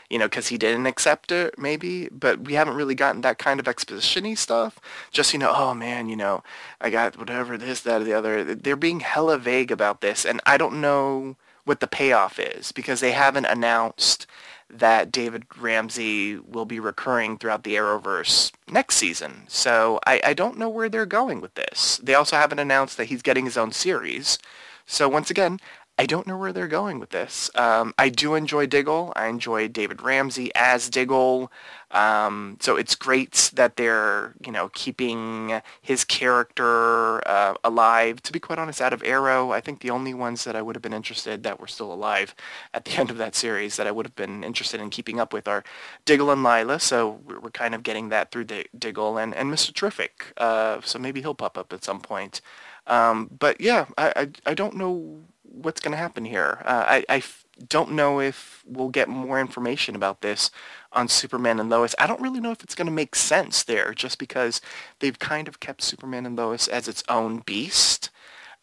[0.09, 2.09] you know, because he didn't accept it, maybe.
[2.09, 4.79] But we haven't really gotten that kind of exposition-y stuff.
[5.11, 6.43] Just you know, oh man, you know,
[6.81, 8.55] I got whatever this, that, or the other.
[8.55, 11.35] They're being hella vague about this, and I don't know
[11.67, 14.25] what the payoff is because they haven't announced
[14.69, 19.43] that David Ramsey will be recurring throughout the Arrowverse next season.
[19.47, 21.99] So I, I don't know where they're going with this.
[22.03, 24.37] They also haven't announced that he's getting his own series.
[24.85, 25.59] So once again,
[25.99, 27.49] I don't know where they're going with this.
[27.55, 29.13] Um, I do enjoy Diggle.
[29.15, 31.51] I enjoy David Ramsey as Diggle.
[31.91, 38.21] Um, so it's great that they're, you know, keeping his character uh, alive.
[38.23, 40.75] To be quite honest, out of Arrow, I think the only ones that I would
[40.75, 42.35] have been interested that were still alive
[42.73, 45.33] at the end of that series that I would have been interested in keeping up
[45.33, 45.63] with are
[46.05, 46.79] Diggle and Lyla.
[46.79, 49.73] So we're, kind of getting that through D- Diggle and, and Mr.
[49.73, 50.33] Terrific.
[50.37, 52.41] Uh, so maybe he'll pop up at some point.
[52.85, 56.61] Um, but yeah, I, I, I don't know what's going to happen here.
[56.65, 60.51] Uh, I, I f- don't know if we'll get more information about this
[60.97, 61.95] on Superman and Lois.
[61.99, 64.59] I don't really know if it's going to make sense there, just because
[64.99, 68.09] they've kind of kept Superman and Lois as its own beast,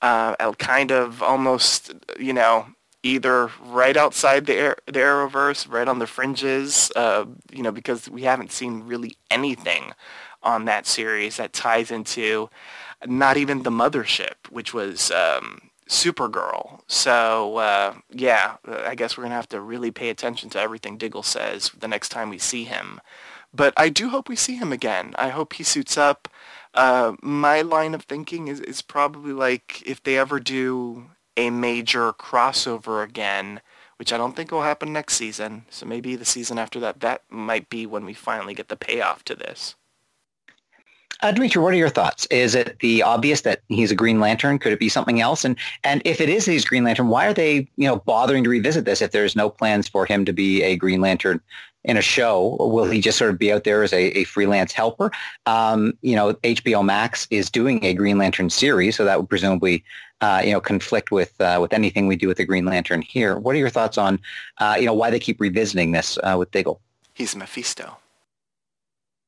[0.03, 2.67] uh, kind of almost, you know,
[3.05, 8.11] either right outside the, Ar- the Arrowverse, right on the fringes, uh, you know, because
[8.11, 9.93] we haven't seen really anything
[10.43, 12.51] on that series that ties into
[13.07, 16.81] not even the mothership, which was um, Supergirl.
[16.87, 21.23] So uh, yeah, I guess we're gonna have to really pay attention to everything Diggle
[21.23, 23.01] says the next time we see him.
[23.53, 25.15] But I do hope we see him again.
[25.17, 26.29] I hope he suits up.
[26.75, 32.13] Uh, my line of thinking is, is probably like if they ever do a major
[32.13, 33.61] crossover again,
[33.97, 35.67] which I don't think will happen next season.
[35.71, 39.25] So maybe the season after that, that might be when we finally get the payoff
[39.25, 39.77] to this.
[41.21, 42.27] Uh, Dimitri, what are your thoughts?
[42.27, 44.59] Is it the obvious that he's a Green Lantern?
[44.59, 45.45] Could it be something else?
[45.45, 48.51] And and if it is he's Green Lantern, why are they you know bothering to
[48.51, 51.41] revisit this if there's no plans for him to be a Green Lantern
[51.85, 52.57] in a show?
[52.59, 55.11] Will he just sort of be out there as a, a freelance helper?
[55.47, 59.85] Um, you know, HBO Max is doing a Green Lantern series, so that would presumably
[60.21, 63.39] uh, you know conflict with uh, with anything we do with the Green Lantern here.
[63.39, 64.19] What are your thoughts on
[64.59, 66.81] uh, you know why they keep revisiting this uh, with Diggle?
[67.13, 67.99] He's Mephisto.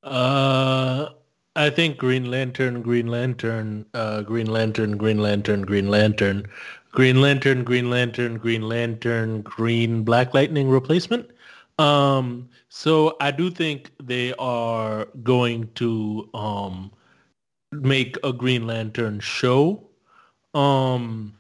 [0.03, 1.11] Uh,
[1.57, 6.47] I think Green Lantern, Green Lantern, uh, Green Lantern, Green Lantern, Green Lantern,
[6.92, 11.31] Green Lantern, Green Lantern, Green Lantern, Green Black Lightning replacement.
[11.79, 16.92] Um, so I do think they are going to um,
[17.73, 19.83] make a Green Lantern show.
[20.55, 21.38] Um,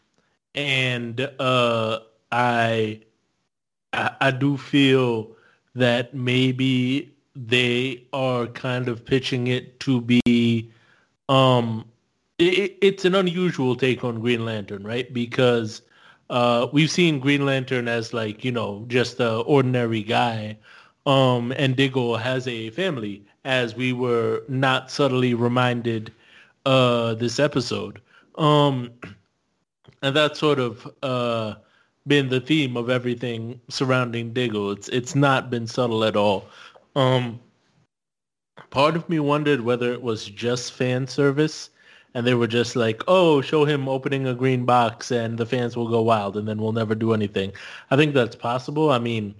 [0.54, 2.00] and uh,
[2.32, 3.02] I,
[3.92, 5.36] I I do feel
[5.74, 10.70] that maybe they are kind of pitching it to be
[11.28, 11.84] um
[12.38, 15.12] it, it's an unusual take on Green Lantern, right?
[15.12, 15.82] Because
[16.30, 20.56] uh, we've seen Green Lantern as like, you know, just a ordinary guy.
[21.06, 26.12] Um, and Diggle has a family, as we were not subtly reminded
[26.66, 28.00] uh, this episode.
[28.36, 28.90] Um,
[30.02, 31.54] and that's sort of uh,
[32.06, 34.72] been the theme of everything surrounding Diggle.
[34.72, 36.46] It's it's not been subtle at all.
[36.96, 37.38] Um,
[38.70, 41.70] part of me wondered whether it was just fan service
[42.14, 45.76] and they were just like, oh, show him opening a green box and the fans
[45.76, 47.52] will go wild and then we'll never do anything.
[47.90, 48.90] I think that's possible.
[48.90, 49.34] I mean,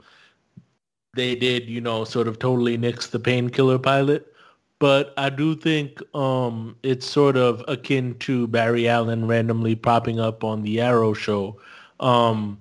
[1.14, 4.31] they did, you know, sort of totally nix the painkiller pilot.
[4.79, 10.45] But I do think um, it's sort of akin to Barry Allen randomly popping up
[10.45, 11.59] on the Arrow show.
[12.01, 12.59] Um,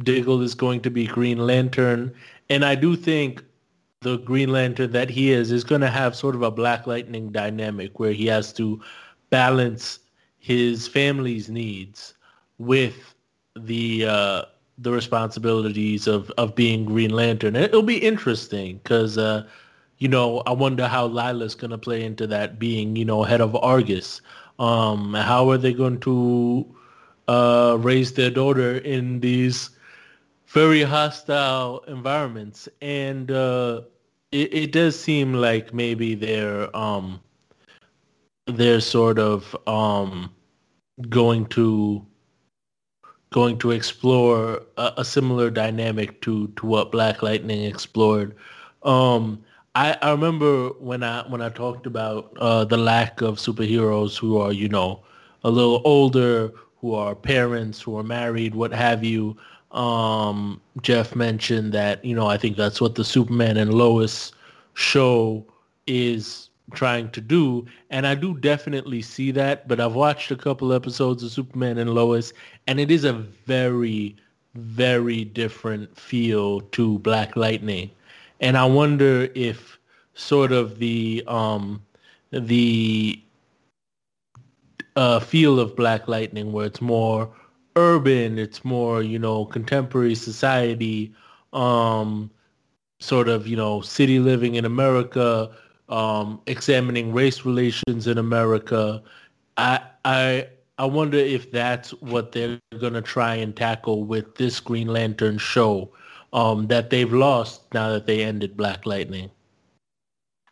[0.00, 2.14] Diggle is going to be Green Lantern.
[2.50, 3.42] And I do think
[4.04, 7.32] the Green Lantern that he is is going to have sort of a Black Lightning
[7.32, 8.80] dynamic where he has to
[9.30, 9.98] balance
[10.38, 12.14] his family's needs
[12.58, 13.14] with
[13.56, 14.42] the uh,
[14.78, 17.56] the responsibilities of, of being Green Lantern.
[17.56, 19.46] it'll be interesting because, uh,
[19.98, 23.40] you know, I wonder how Lyla's going to play into that being, you know, head
[23.40, 24.20] of Argus.
[24.58, 26.66] Um, how are they going to
[27.28, 29.70] uh, raise their daughter in these
[30.48, 32.68] very hostile environments?
[32.82, 33.82] And uh,
[34.34, 37.20] it, it does seem like maybe they're um
[38.46, 40.30] they're sort of um
[41.08, 42.04] going to
[43.32, 48.34] going to explore a, a, similar dynamic to to what Black Lightning explored.
[48.84, 49.42] Um,
[49.74, 54.38] I, I remember when I when I talked about uh, the lack of superheroes who
[54.38, 55.02] are you know
[55.44, 59.36] a little older, who are parents, who are married, what have you
[59.74, 64.32] um, Jeff mentioned that, you know, I think that's what the Superman and Lois
[64.74, 65.44] show
[65.86, 67.66] is trying to do.
[67.90, 71.90] And I do definitely see that, but I've watched a couple episodes of Superman and
[71.90, 72.32] Lois,
[72.66, 74.16] and it is a very,
[74.54, 77.90] very different feel to Black Lightning.
[78.40, 79.78] And I wonder if
[80.14, 81.82] sort of the um,
[82.30, 83.20] the
[84.96, 87.28] uh, feel of Black Lightning, where it's more
[87.76, 91.14] urban, it's more, you know, contemporary society,
[91.52, 92.30] um,
[93.00, 95.50] sort of, you know, city living in America,
[95.88, 99.02] um, examining race relations in America.
[99.56, 104.88] I, I, I wonder if that's what they're to try and tackle with this Green
[104.88, 105.92] Lantern show
[106.32, 109.30] um, that they've lost now that they ended Black Lightning.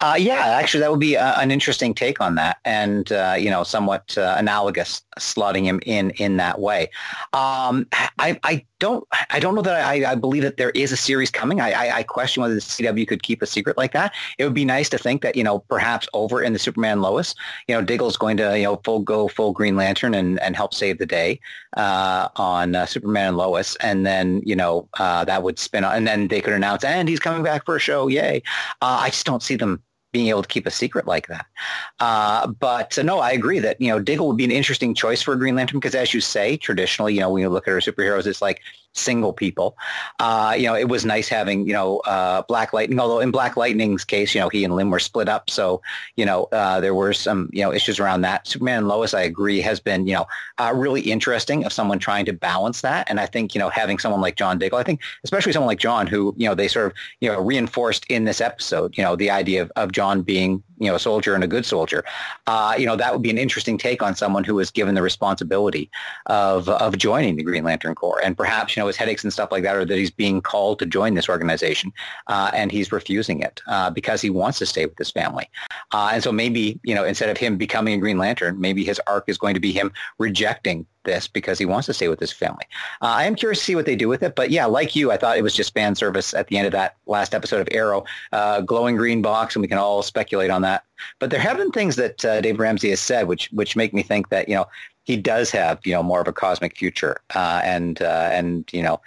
[0.00, 3.48] Uh, yeah, actually, that would be uh, an interesting take on that, and uh, you
[3.48, 6.90] know, somewhat uh, analogous, slotting him in in that way.
[7.32, 7.86] Um,
[8.18, 11.30] I, I don't, I don't know that I, I believe that there is a series
[11.30, 11.60] coming.
[11.60, 14.12] I, I, I, question whether the CW could keep a secret like that.
[14.38, 17.34] It would be nice to think that you know, perhaps over in the Superman Lois,
[17.68, 20.74] you know, Diggle's going to you know full go full Green Lantern and and help
[20.74, 21.40] save the day
[21.76, 26.06] uh, on uh, Superman and Lois, and then you know that would spin on, and
[26.06, 28.42] then they could announce, and he's coming back for a show, yay!
[28.80, 31.46] I just don't see them being able to keep a secret like that.
[31.98, 35.22] Uh, but uh, no, I agree that, you know, Diggle would be an interesting choice
[35.22, 37.72] for a Green Lantern because as you say, traditionally, you know, when you look at
[37.72, 38.60] our superheroes, it's like
[38.94, 39.76] single people.
[40.20, 43.56] Uh, you know, it was nice having, you know, uh, Black Lightning, although in Black
[43.56, 45.50] Lightning's case, you know, he and Lynn were split up.
[45.50, 45.80] So,
[46.16, 48.46] you know, uh, there were some, you know, issues around that.
[48.46, 50.26] Superman and Lois, I agree, has been, you know,
[50.58, 53.08] uh, really interesting of someone trying to balance that.
[53.08, 55.78] And I think, you know, having someone like John Diggle, I think especially someone like
[55.78, 59.16] John who, you know, they sort of, you know, reinforced in this episode, you know,
[59.16, 62.04] the idea of, of John being you know a soldier and a good soldier.
[62.46, 65.02] Uh, you know that would be an interesting take on someone who was given the
[65.02, 65.90] responsibility
[66.26, 69.50] of of joining the Green Lantern Corps, and perhaps you know his headaches and stuff
[69.52, 71.92] like that, or that he's being called to join this organization,
[72.26, 75.48] uh, and he's refusing it uh, because he wants to stay with his family.
[75.92, 79.00] Uh, and so maybe you know instead of him becoming a Green Lantern, maybe his
[79.06, 82.32] arc is going to be him rejecting this because he wants to stay with his
[82.32, 82.64] family.
[83.00, 85.10] Uh, I am curious to see what they do with it, but yeah, like you,
[85.10, 87.68] I thought it was just fan service at the end of that last episode of
[87.70, 90.84] Arrow, uh, glowing green box, and we can all speculate on that.
[91.18, 94.02] But there have been things that uh, Dave Ramsey has said, which which make me
[94.02, 94.66] think that you know
[95.04, 98.82] he does have you know more of a cosmic future, uh, and uh, and you
[98.82, 99.00] know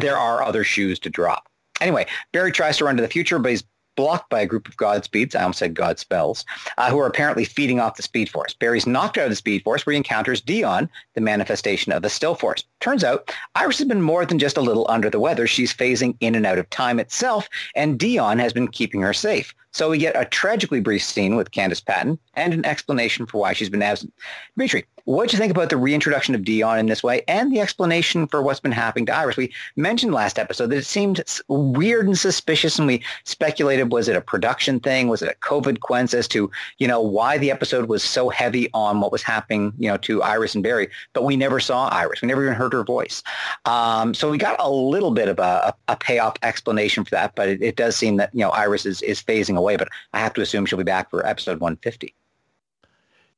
[0.00, 1.48] there are other shoes to drop.
[1.80, 3.64] Anyway, Barry tries to run to the future, but he's
[3.96, 6.44] blocked by a group of Godspeeds, I almost said Godspells,
[6.78, 8.54] uh, who are apparently feeding off the Speed Force.
[8.54, 12.10] Barry's knocked out of the Speed Force where he encounters Deon, the manifestation of the
[12.10, 12.64] Still Force.
[12.80, 15.46] Turns out, Iris has been more than just a little under the weather.
[15.46, 19.54] She's phasing in and out of time itself, and Deon has been keeping her safe.
[19.74, 23.54] So we get a tragically brief scene with Candice Patton and an explanation for why
[23.54, 24.14] she's been absent.
[24.56, 27.60] Dimitri, what do you think about the reintroduction of Deon in this way and the
[27.60, 29.36] explanation for what's been happening to Iris?
[29.36, 34.16] We mentioned last episode that it seemed weird and suspicious, and we speculated was it
[34.16, 35.08] a production thing?
[35.08, 38.70] Was it a COVID quenz as to you know why the episode was so heavy
[38.72, 42.22] on what was happening you know to Iris and Barry, but we never saw Iris.
[42.22, 43.22] We never even heard her voice.
[43.66, 47.48] Um, so we got a little bit of a, a payoff explanation for that, but
[47.48, 49.63] it, it does seem that you know Iris is is phasing away.
[49.76, 52.14] But I have to assume she'll be back for episode 150.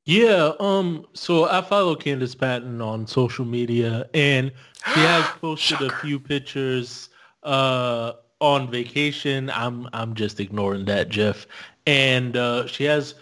[0.04, 4.52] Yeah, um, so I follow Candice Patton on social media and
[4.94, 7.08] she has posted a few pictures
[7.42, 9.50] uh on vacation.
[9.50, 11.46] I'm I'm just ignoring that, Jeff.
[11.86, 13.14] And uh she has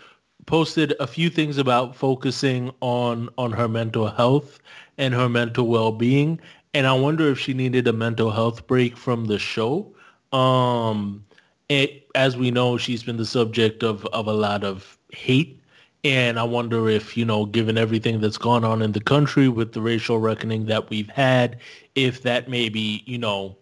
[0.47, 4.59] posted a few things about focusing on on her mental health
[4.99, 6.39] and her mental well-being
[6.75, 9.95] and I wonder if she needed a mental health break from the show.
[10.33, 11.25] Um
[11.71, 15.61] it, as we know, she's been the subject of of a lot of hate
[16.05, 19.73] and I wonder if, you know, given everything that's gone on in the country with
[19.73, 21.57] the racial reckoning that we've had,
[21.95, 23.57] if that maybe, you know,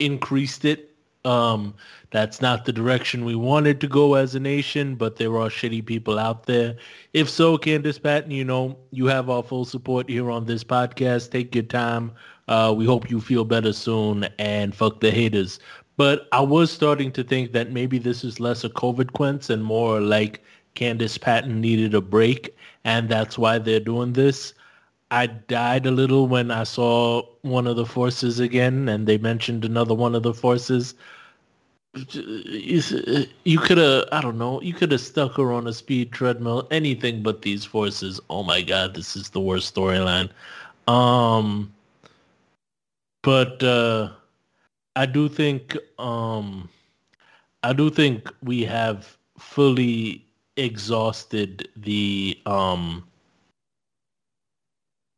[0.00, 0.88] increased it.
[1.24, 1.74] Um,
[2.10, 5.86] that's not the direction we wanted to go as a nation, but there are shitty
[5.86, 6.74] people out there.
[7.12, 11.30] If so, Candice Patton, you know, you have our full support here on this podcast.
[11.30, 12.10] Take your time.
[12.48, 15.60] Uh, we hope you feel better soon and fuck the haters.
[16.02, 19.62] But I was starting to think that maybe this is less a COVID quench and
[19.62, 20.42] more like
[20.74, 24.52] Candice Patton needed a break, and that's why they're doing this.
[25.12, 29.64] I died a little when I saw one of the forces again, and they mentioned
[29.64, 30.96] another one of the forces.
[31.94, 36.66] You could have, I don't know, you could have stuck her on a speed treadmill,
[36.72, 38.18] anything but these forces.
[38.28, 40.30] Oh my God, this is the worst storyline.
[40.88, 41.72] Um,
[43.22, 44.10] but uh,
[44.94, 46.68] I do think, um,
[47.62, 50.26] I do think we have fully
[50.56, 53.04] exhausted the um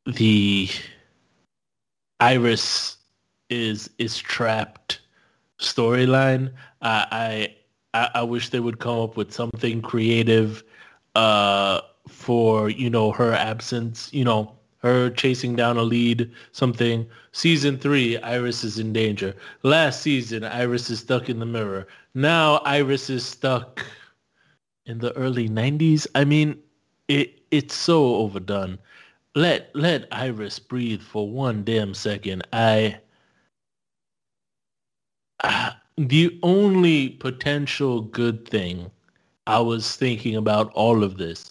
[0.07, 0.68] the
[2.20, 2.99] Iris
[3.51, 5.01] is is trapped
[5.59, 6.53] storyline.
[6.83, 7.51] I,
[7.95, 10.62] I I wish they would come up with something creative
[11.14, 14.12] uh for you know her absence.
[14.12, 14.53] You know
[14.85, 16.30] her chasing down a lead.
[16.53, 17.07] Something.
[17.32, 19.35] Season three, Iris is in danger.
[19.62, 21.89] Last season, Iris is stuck in the mirror.
[22.12, 23.85] Now Iris is stuck
[24.85, 26.07] in the early 90s.
[26.14, 26.59] I mean,
[27.09, 28.78] it it's so overdone.
[29.35, 32.47] Let let Iris breathe for one damn second.
[32.53, 32.99] I
[35.43, 38.91] uh, the only potential good thing
[39.47, 41.51] I was thinking about all of this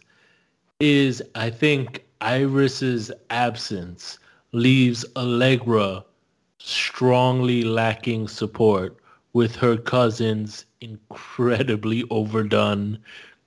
[0.80, 4.18] is I think Iris's absence
[4.54, 6.06] leaves Allegra
[6.58, 8.98] strongly lacking support
[9.34, 12.98] with her cousin's incredibly overdone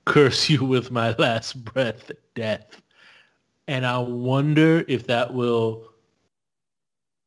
[0.05, 2.83] curse you with my last breath death.
[3.67, 5.89] And I wonder if that will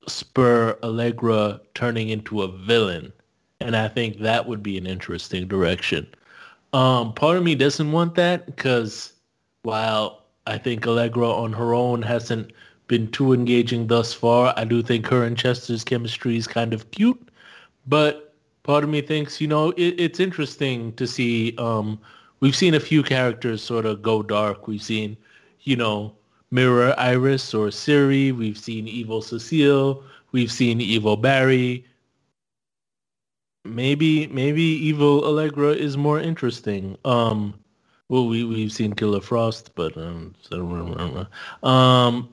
[0.07, 3.11] spur Allegra turning into a villain.
[3.59, 6.07] And I think that would be an interesting direction.
[6.73, 9.13] Um, part of me doesn't want that because
[9.63, 12.51] while I think Allegra on her own hasn't
[12.89, 16.89] been too engaging thus far, I do think her and Chester's chemistry is kind of
[16.91, 17.29] cute.
[17.87, 18.33] But
[18.63, 21.55] part of me thinks, you know, it, it's interesting to see.
[21.57, 21.99] Um,
[22.39, 24.67] we've seen a few characters sort of go dark.
[24.67, 25.15] We've seen,
[25.61, 26.15] you know,
[26.51, 28.31] Mirror Iris or Siri.
[28.31, 30.03] We've seen Evil Cecile.
[30.31, 31.85] We've seen Evil Barry.
[33.65, 36.97] Maybe, maybe Evil Allegra is more interesting.
[37.05, 37.53] Um,
[38.09, 40.33] well, we we've seen Killer Frost, but um,
[41.63, 42.29] um,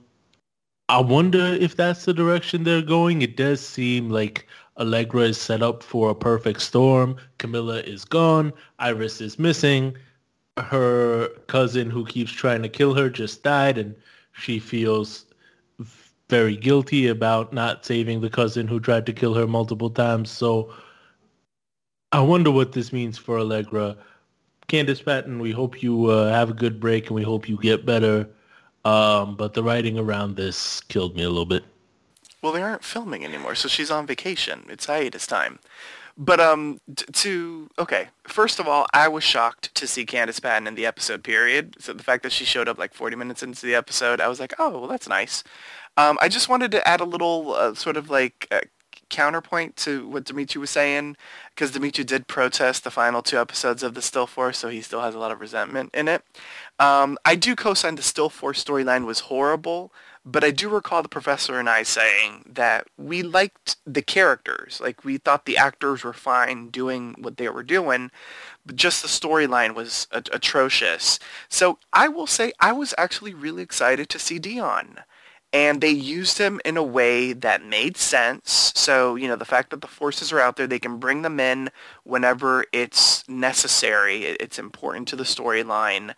[0.88, 3.22] I wonder if that's the direction they're going.
[3.22, 4.46] It does seem like
[4.78, 7.16] Allegra is set up for a perfect storm.
[7.38, 8.52] Kamilla is gone.
[8.78, 9.96] Iris is missing.
[10.58, 13.94] Her cousin who keeps trying to kill her just died and
[14.32, 15.26] she feels
[16.28, 20.30] very guilty about not saving the cousin who tried to kill her multiple times.
[20.30, 20.72] So
[22.12, 23.96] I wonder what this means for Allegra.
[24.68, 27.86] Candice Patton, we hope you uh, have a good break and we hope you get
[27.86, 28.28] better.
[28.84, 31.64] Um, but the writing around this killed me a little bit.
[32.42, 34.66] Well, they aren't filming anymore, so she's on vacation.
[34.68, 35.58] It's hiatus time.
[36.18, 40.66] But um, t- to okay, first of all, I was shocked to see Candice Patton
[40.66, 41.22] in the episode.
[41.22, 41.76] Period.
[41.78, 44.40] So the fact that she showed up like 40 minutes into the episode, I was
[44.40, 45.44] like, oh, well, that's nice.
[45.98, 48.60] Um, I just wanted to add a little uh, sort of like uh,
[49.09, 51.16] counterpoint to what Dimitri was saying,
[51.54, 55.02] because Dimitri did protest the final two episodes of the Still Force, so he still
[55.02, 56.22] has a lot of resentment in it.
[56.78, 59.92] Um, I do co-sign the Still Force storyline was horrible,
[60.24, 64.80] but I do recall the professor and I saying that we liked the characters.
[64.80, 68.11] Like, we thought the actors were fine doing what they were doing,
[68.64, 71.20] but just the storyline was at- atrocious.
[71.48, 75.04] So I will say I was actually really excited to see Deon
[75.53, 78.72] and they used him in a way that made sense.
[78.74, 81.40] So, you know, the fact that the forces are out there, they can bring them
[81.40, 81.70] in
[82.05, 84.24] whenever it's necessary.
[84.24, 86.14] It's important to the storyline.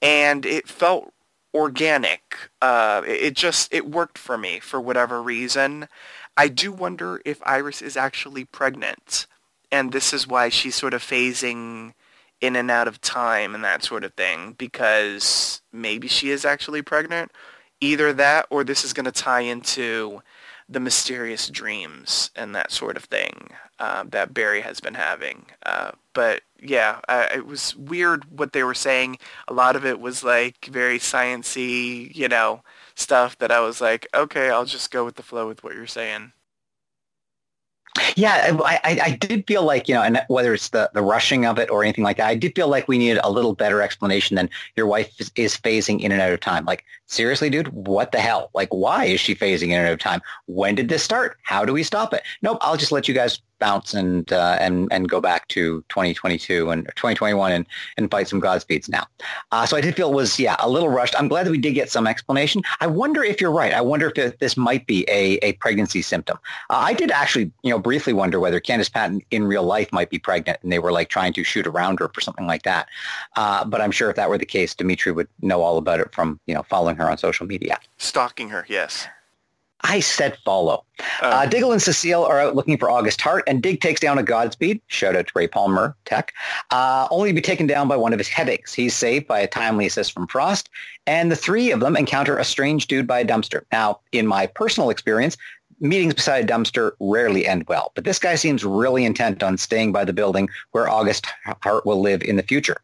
[0.00, 1.12] And it felt
[1.52, 2.50] organic.
[2.62, 5.88] Uh, it just, it worked for me for whatever reason.
[6.36, 9.26] I do wonder if Iris is actually pregnant.
[9.72, 11.92] And this is why she's sort of phasing
[12.40, 14.54] in and out of time and that sort of thing.
[14.56, 17.32] Because maybe she is actually pregnant
[17.80, 20.22] either that or this is going to tie into
[20.68, 23.48] the mysterious dreams and that sort of thing
[23.78, 25.46] uh, that Barry has been having.
[25.64, 29.18] Uh, but yeah, uh, it was weird what they were saying.
[29.46, 32.62] A lot of it was like very sciency, you know,
[32.94, 35.86] stuff that I was like, okay, I'll just go with the flow with what you're
[35.86, 36.32] saying.
[38.16, 41.58] Yeah, I, I, did feel like, you know, and whether it's the, the rushing of
[41.58, 44.36] it or anything like that, I did feel like we needed a little better explanation
[44.36, 46.64] than your wife is, is phasing in and out of time.
[46.64, 48.50] Like, seriously, dude, what the hell?
[48.54, 50.20] Like, why is she phasing in and out of time?
[50.46, 51.38] When did this start?
[51.42, 52.22] How do we stop it?
[52.42, 56.70] Nope, I'll just let you guys bounce and uh, and and go back to 2022
[56.70, 59.06] and 2021 and and fight some Godspeeds now.
[59.52, 61.14] Uh, so I did feel it was yeah a little rushed.
[61.18, 62.62] I'm glad that we did get some explanation.
[62.80, 63.72] I wonder if you're right.
[63.72, 66.38] I wonder if this might be a, a pregnancy symptom.
[66.70, 70.10] Uh, I did actually you know briefly wonder whether Candice Patton in real life might
[70.10, 72.88] be pregnant and they were like trying to shoot around her for something like that.
[73.36, 76.14] Uh, but I'm sure if that were the case, Dimitri would know all about it
[76.14, 77.78] from you know following her on social media.
[77.98, 79.06] Stalking her, yes.
[79.82, 80.84] I said follow.
[81.22, 84.18] Uh, uh, Diggle and Cecile are out looking for August Hart, and Dig takes down
[84.18, 84.80] a Godspeed.
[84.88, 86.32] Shout out to Ray Palmer, Tech.
[86.70, 88.74] Uh, only to be taken down by one of his headaches.
[88.74, 90.68] He's saved by a timely assist from Frost,
[91.06, 93.62] and the three of them encounter a strange dude by a dumpster.
[93.70, 95.36] Now, in my personal experience,
[95.80, 99.92] meetings beside a dumpster rarely end well, but this guy seems really intent on staying
[99.92, 101.26] by the building where August
[101.62, 102.78] Hart will live in the future.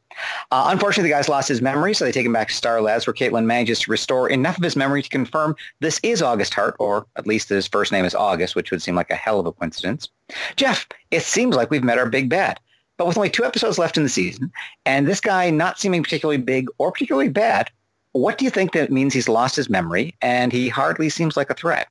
[0.50, 3.06] Uh, unfortunately, the guy's lost his memory, so they take him back to Star Labs,
[3.06, 6.76] where Caitlin manages to restore enough of his memory to confirm this is August Hart,
[6.78, 9.46] or at least his first name is August, which would seem like a hell of
[9.46, 10.08] a coincidence.
[10.56, 12.60] Jeff, it seems like we've met our big bad.
[12.96, 14.52] But with only two episodes left in the season,
[14.86, 17.70] and this guy not seeming particularly big or particularly bad,
[18.12, 21.50] what do you think that means he's lost his memory and he hardly seems like
[21.50, 21.88] a threat?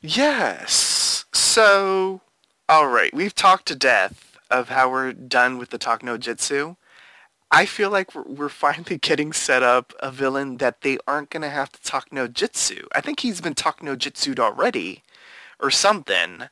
[0.00, 1.24] Yes.
[1.32, 2.20] So,
[2.68, 6.76] all right, we've talked to death of how we're done with the Talk No Jitsu.
[7.50, 11.42] I feel like we're, we're finally getting set up a villain that they aren't going
[11.42, 12.86] to have to talk no jitsu.
[12.94, 15.02] I think he's been talk no jitsued already
[15.60, 16.42] or something.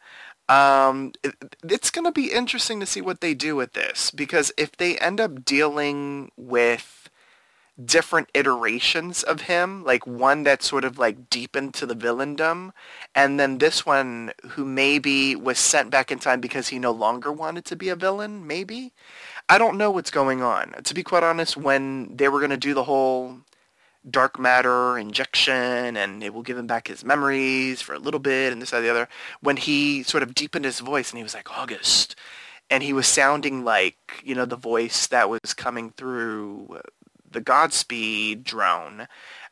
[0.49, 1.34] Um, it,
[1.64, 4.99] it's going to be interesting to see what they do with this because if they
[4.99, 7.03] end up dealing with
[7.82, 12.72] different iterations of him, like one that sort of like deepened to the villaindom,
[13.14, 17.32] and then this one who maybe was sent back in time because he no longer
[17.32, 18.92] wanted to be a villain, maybe.
[19.48, 20.74] I don't know what's going on.
[20.84, 23.38] To be quite honest, when they were going to do the whole
[24.08, 28.52] dark matter injection and it will give him back his memories for a little bit
[28.52, 29.08] and this, that, the other,
[29.40, 32.14] when he sort of deepened his voice and he was like, August,
[32.70, 36.80] and he was sounding like, you know, the voice that was coming through
[37.35, 39.07] the Godspeed drone,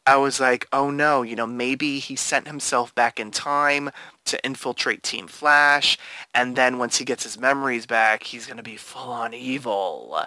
[0.07, 3.91] I was like, oh no, you know, maybe he sent himself back in time
[4.25, 5.99] to infiltrate Team Flash,
[6.35, 10.25] and then once he gets his memories back, he's going to be full on evil.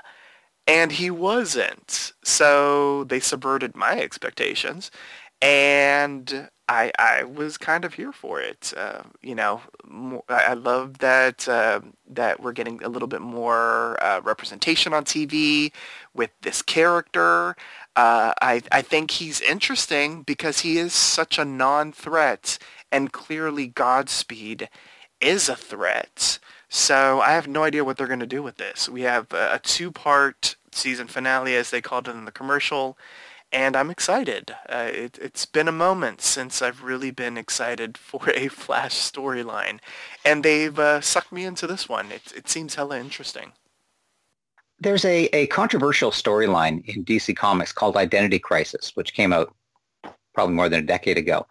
[0.67, 2.13] And he wasn't.
[2.23, 4.91] So they subverted my expectations.
[5.45, 8.73] And I, I was kind of here for it.
[8.75, 14.03] Uh, you know, more, I love that uh, that we're getting a little bit more
[14.03, 15.71] uh, representation on TV
[16.15, 17.55] with this character.
[17.95, 22.57] Uh, I I think he's interesting because he is such a non-threat
[22.91, 24.67] and clearly Godspeed
[25.21, 26.39] is a threat.
[26.69, 28.89] So I have no idea what they're going to do with this.
[28.89, 32.97] We have a, a two-part season finale, as they called it in the commercial,
[33.51, 34.55] and I'm excited.
[34.67, 39.79] Uh, it, has been a moment since I've really been excited for a Flash storyline,
[40.23, 42.11] and they've uh, sucked me into this one.
[42.11, 43.53] It, it seems hella interesting.
[44.79, 49.55] There's a, a controversial storyline in DC Comics called Identity Crisis, which came out
[50.35, 51.47] probably more than a decade ago,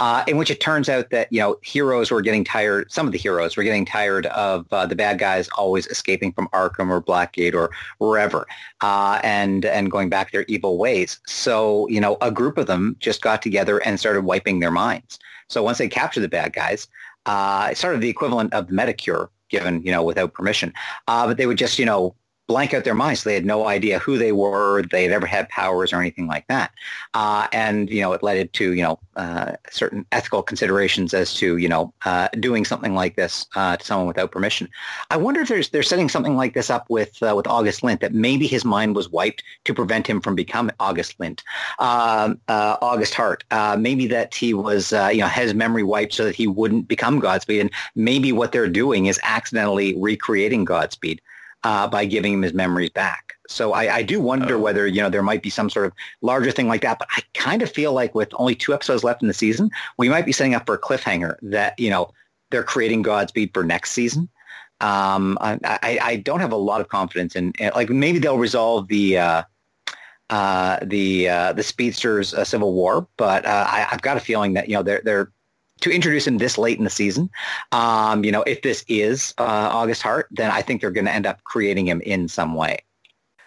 [0.00, 2.90] uh, in which it turns out that you know heroes were getting tired.
[2.90, 6.48] Some of the heroes were getting tired of uh, the bad guys always escaping from
[6.48, 8.46] Arkham or Blackgate or wherever,
[8.80, 11.20] uh, and and going back their evil ways.
[11.26, 15.18] So you know, a group of them just got together and started wiping their minds.
[15.48, 16.88] So once they captured the bad guys,
[17.26, 20.72] uh, it's sort of the equivalent of meta cure given, you know, without permission.
[21.06, 22.16] Uh, but they would just, you know,
[22.46, 23.24] blank out their minds.
[23.24, 26.46] They had no idea who they were, they had ever had powers or anything like
[26.48, 26.72] that.
[27.14, 31.56] Uh, and, you know, it led to, you know, uh, certain ethical considerations as to,
[31.56, 34.68] you know, uh, doing something like this uh, to someone without permission.
[35.10, 38.00] I wonder if there's, they're setting something like this up with, uh, with August Lint,
[38.00, 41.42] that maybe his mind was wiped to prevent him from becoming August Lint,
[41.78, 43.44] um, uh, August Hart.
[43.78, 47.60] maybe that he was, you know, has memory wiped so that he wouldn't become Godspeed.
[47.60, 51.20] And maybe what they're doing is accidentally recreating Godspeed
[51.64, 53.34] uh, by giving him his memories back.
[53.48, 54.58] So I, I do wonder oh.
[54.58, 56.98] whether you know there might be some sort of larger thing like that.
[56.98, 60.08] But I kind of feel like with only two episodes left in the season, we
[60.08, 62.10] might be setting up for a cliffhanger that you know
[62.50, 64.28] they're creating Godspeed for next season.
[64.80, 68.88] Um, I, I, I, don't have a lot of confidence in, like maybe they'll resolve
[68.88, 69.42] the uh,
[70.28, 74.54] uh, the uh, the speedsters uh, civil war, but uh, I, have got a feeling
[74.54, 75.30] that you know they're they're
[75.82, 77.30] to introduce him this late in the season.
[77.72, 81.12] Um, you know, if this is uh, August Hart, then I think they're going to
[81.12, 82.78] end up creating him in some way.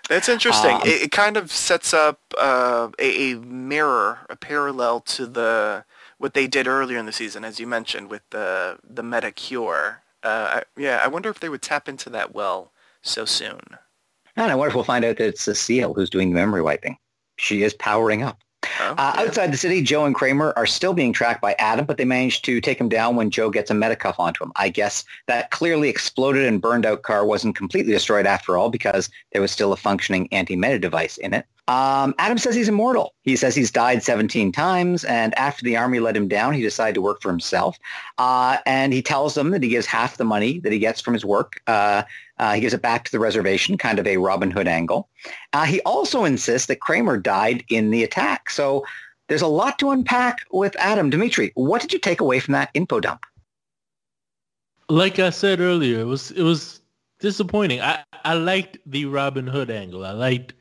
[0.09, 0.75] That's interesting.
[0.75, 5.83] Um, it, it, kind of sets up uh, a, a, mirror, a parallel to the
[6.17, 10.03] what they did earlier in the season, as you mentioned, with the the meta cure.
[10.21, 12.71] Uh, I, yeah, I wonder if they would tap into that well
[13.01, 13.59] so soon.
[14.36, 16.97] And I wonder if we'll find out that it's Cecile who's doing the memory wiping.
[17.38, 18.39] She is powering up.
[18.80, 21.97] Oh, uh, Outside the city, Joe and Kramer are still being tracked by Adam, but
[21.97, 24.51] they manage to take him down when Joe gets a Meta-Cuff onto him.
[24.55, 29.09] I guess that clearly exploded and burned out car wasn't completely destroyed after all because
[29.32, 31.45] there was still a functioning anti-meta device in it.
[31.68, 33.16] Um, Adam says he's immortal.
[33.24, 36.93] He says he's died 17 times, and after the army let him down, he decided
[36.95, 37.80] to work for himself.
[38.20, 41.13] Uh, and he tells them that he gives half the money that he gets from
[41.13, 41.61] his work.
[41.66, 42.03] Uh,
[42.38, 45.09] uh, he gives it back to the reservation, kind of a Robin Hood angle.
[45.53, 48.49] Uh, he also insists that Kramer died in the attack.
[48.49, 48.86] So
[49.27, 51.09] there's a lot to unpack with Adam.
[51.09, 53.25] Dimitri, what did you take away from that info dump?
[54.89, 56.81] Like I said earlier, it was it was
[57.19, 57.81] disappointing.
[57.81, 60.05] I, I liked the Robin Hood angle.
[60.05, 60.53] I liked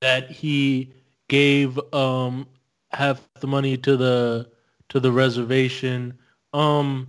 [0.00, 0.92] that he
[1.28, 2.46] gave um
[2.92, 4.50] half the money to the
[4.90, 6.18] to the reservation.
[6.52, 7.08] Um,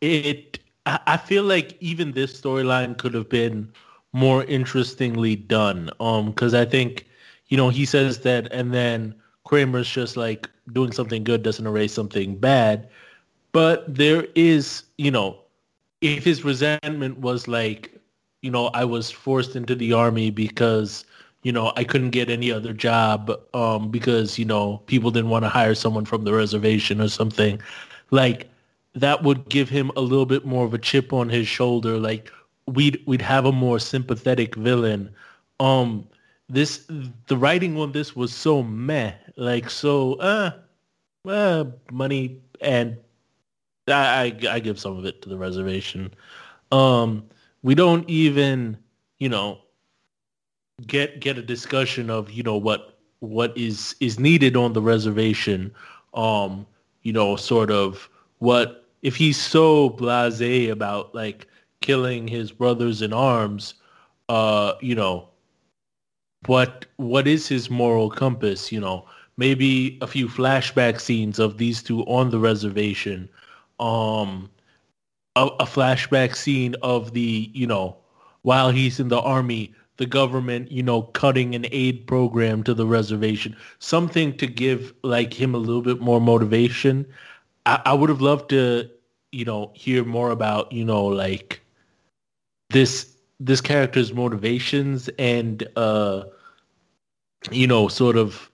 [0.00, 3.72] it I, I feel like even this storyline could have been
[4.12, 5.90] more interestingly done.
[6.00, 7.06] Um, because I think
[7.48, 9.14] you know he says that, and then
[9.44, 12.88] Kramer's just like doing something good doesn't erase something bad.
[13.52, 15.38] But there is, you know,
[16.00, 18.00] if his resentment was like,
[18.42, 21.04] you know, I was forced into the army because
[21.44, 25.44] you know, I couldn't get any other job um, because, you know, people didn't want
[25.44, 27.60] to hire someone from the reservation or something.
[28.10, 28.48] Like
[28.94, 31.98] that would give him a little bit more of a chip on his shoulder.
[31.98, 32.30] Like
[32.66, 35.14] we'd we'd have a more sympathetic villain.
[35.60, 36.08] Um,
[36.48, 36.86] this
[37.26, 40.52] the writing on this was so meh, like so uh,
[41.26, 42.96] uh money and
[43.88, 46.12] I, I I give some of it to the reservation.
[46.70, 47.24] Um,
[47.62, 48.76] we don't even
[49.18, 49.58] you know
[50.86, 55.72] get get a discussion of you know what what is is needed on the reservation
[56.12, 56.66] um
[57.02, 61.46] you know sort of what if he's so blasé about like
[61.80, 63.74] killing his brothers in arms
[64.30, 65.28] uh you know
[66.46, 71.82] what what is his moral compass you know maybe a few flashback scenes of these
[71.82, 73.28] two on the reservation
[73.80, 74.50] um
[75.36, 77.96] a, a flashback scene of the you know
[78.42, 82.86] while he's in the army the government, you know, cutting an aid program to the
[82.86, 87.06] reservation, something to give like him a little bit more motivation.
[87.66, 88.90] I, I would have loved to,
[89.34, 91.60] you know, hear more about, you know, like
[92.70, 96.24] this this character's motivations and uh
[97.50, 98.50] you know, sort of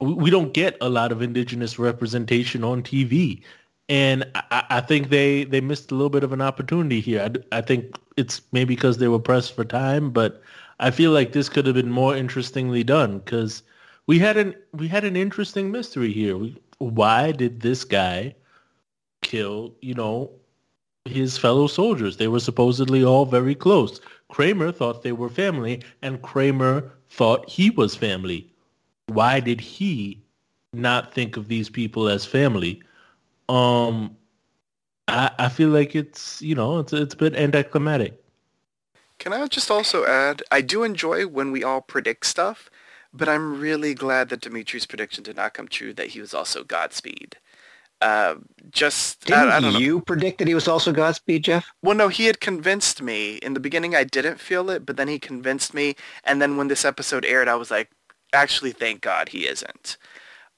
[0.00, 3.42] we don't get a lot of indigenous representation on TV
[3.88, 7.20] and I, I, think they they missed a little bit of an opportunity here.
[7.52, 10.42] I, I think it's maybe because they were pressed for time, but
[10.80, 13.62] I feel like this could have been more interestingly done because
[14.06, 16.36] we had an we had an interesting mystery here.
[16.36, 18.34] We, why did this guy
[19.24, 19.74] kill?
[19.80, 20.30] You know,
[21.04, 22.16] his fellow soldiers.
[22.16, 24.00] They were supposedly all very close.
[24.28, 28.50] Kramer thought they were family, and Kramer thought he was family.
[29.06, 30.22] Why did he
[30.72, 32.82] not think of these people as family?
[33.48, 34.16] Um,
[35.08, 38.20] I, I feel like it's you know it's it's a bit anticlimactic.
[39.18, 42.68] Can I just also add, I do enjoy when we all predict stuff,
[43.12, 45.92] but I'm really glad that Dimitri's prediction did not come true.
[45.92, 47.36] That he was also Godspeed.
[48.04, 48.34] Uh,
[48.70, 49.78] just Didn't I, I don't know.
[49.78, 51.66] you predict that he was also Godspeed, Jeff?
[51.82, 53.36] Well, no, he had convinced me.
[53.36, 55.96] In the beginning, I didn't feel it, but then he convinced me.
[56.24, 57.90] And then when this episode aired, I was like,
[58.32, 59.96] actually, thank God he isn't.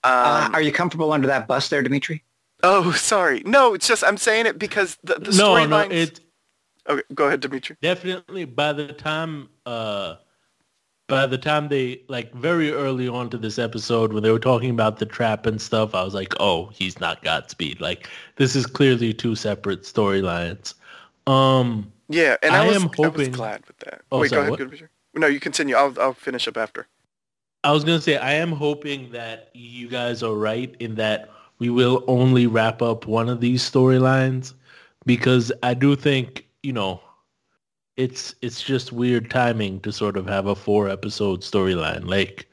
[0.03, 2.25] Um, uh, are you comfortable under that bus there, Dimitri?
[2.63, 3.43] oh, sorry.
[3.45, 5.93] No, it's just I'm saying it because the, the no, no, storylines.
[5.93, 6.21] it
[6.89, 7.77] Okay, go ahead, Dimitri.
[7.83, 10.17] definitely by the time uh
[11.09, 14.71] by the time they like very early on to this episode when they were talking
[14.71, 17.81] about the trap and stuff, I was like, oh, he's not Godspeed.
[17.81, 20.75] Like this is clearly two separate storylines.
[21.27, 24.03] Um, Yeah, and I, I was, am I was hoping- glad with that.
[24.11, 24.89] Oh, Wait, sorry, go ahead, Dimitri.
[25.15, 25.75] No, you continue.
[25.77, 26.87] I'll I'll finish up after.
[27.65, 31.71] I was gonna say I am hoping that you guys are right in that we
[31.71, 34.53] will only wrap up one of these storylines
[35.07, 37.01] because I do think you know
[37.97, 42.49] it's it's just weird timing to sort of have a four episode storyline like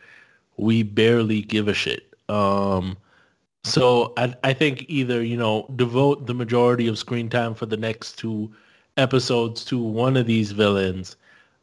[0.57, 2.97] we barely give a shit um
[3.63, 7.77] so I I think either you know devote the majority of screen time for the
[7.77, 8.51] next two
[8.97, 11.15] episodes to one of these villains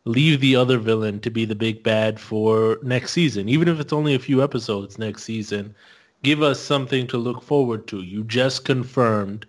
[0.04, 3.92] leave the other villain to be the big bad for next season, even if it's
[3.92, 5.74] only a few episodes next season.
[6.22, 8.02] Give us something to look forward to.
[8.02, 9.46] You just confirmed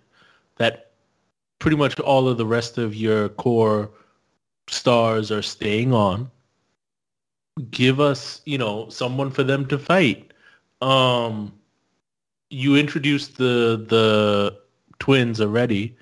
[0.56, 0.90] that
[1.58, 3.90] pretty much all of the rest of your core
[4.72, 6.30] stars are staying on.
[7.70, 10.32] Give us, you know, someone for them to fight.
[10.80, 11.52] Um,
[12.50, 14.58] you introduced the the
[14.98, 15.96] twins already.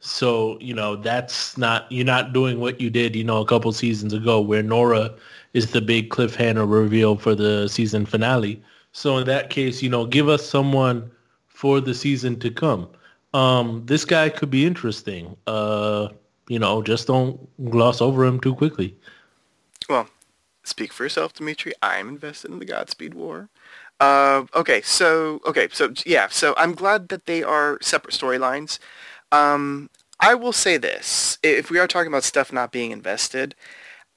[0.00, 3.72] So, you know, that's not, you're not doing what you did, you know, a couple
[3.72, 5.14] seasons ago where Nora
[5.54, 8.62] is the big cliffhanger reveal for the season finale.
[8.92, 11.10] So in that case, you know, give us someone
[11.46, 12.86] for the season to come.
[13.32, 15.38] Um, this guy could be interesting.
[15.46, 16.08] Uh,
[16.48, 17.38] you know, just don't
[17.70, 18.96] gloss over him too quickly.
[19.88, 20.08] Well,
[20.62, 21.72] speak for yourself, Dimitri.
[21.82, 23.48] I'm invested in the Godspeed War.
[24.00, 28.78] Uh, okay, so okay, so yeah, so I'm glad that they are separate storylines.
[29.30, 29.88] Um,
[30.20, 33.54] I will say this: if we are talking about stuff not being invested,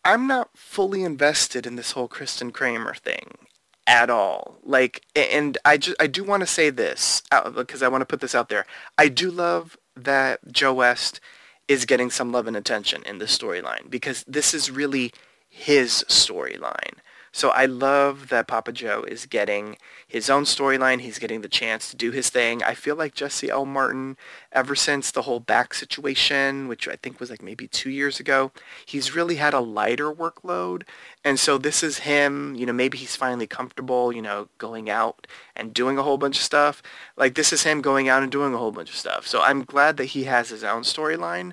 [0.03, 3.37] I'm not fully invested in this whole Kristen Kramer thing
[3.85, 4.57] at all.
[4.63, 7.21] Like, and I just I do want to say this
[7.55, 8.65] because I want to put this out there.
[8.97, 11.19] I do love that Joe West
[11.67, 15.11] is getting some love and attention in this storyline because this is really
[15.49, 16.95] his storyline.
[17.37, 19.77] So I love that Papa Joe is getting
[20.07, 21.01] his own storyline.
[21.01, 22.63] He's getting the chance to do his thing.
[22.63, 23.63] I feel like Jesse L.
[23.63, 24.17] Martin,
[24.51, 28.51] ever since the whole back situation, which I think was like maybe two years ago,
[28.87, 30.81] he's really had a lighter workload.
[31.23, 35.27] And so this is him, you know, maybe he's finally comfortable, you know, going out
[35.55, 36.81] and doing a whole bunch of stuff.
[37.17, 39.27] Like this is him going out and doing a whole bunch of stuff.
[39.27, 41.51] So I'm glad that he has his own storyline.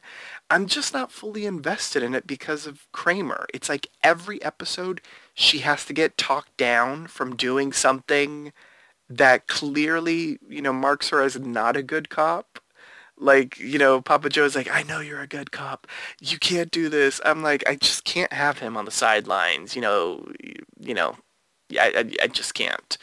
[0.48, 3.46] I'm just not fully invested in it because of Kramer.
[3.52, 5.02] It's like every episode
[5.34, 8.52] she has to get talked down from doing something
[9.08, 12.60] that clearly, you know, marks her as not a good cop.
[13.16, 15.86] Like, you know, Papa Joe's like, I know you're a good cop.
[16.20, 17.20] You can't do this.
[17.24, 19.76] I'm like, I just can't have him on the sidelines.
[19.76, 20.26] You know,
[20.80, 21.16] you know,
[21.78, 22.98] I, I, I just can't.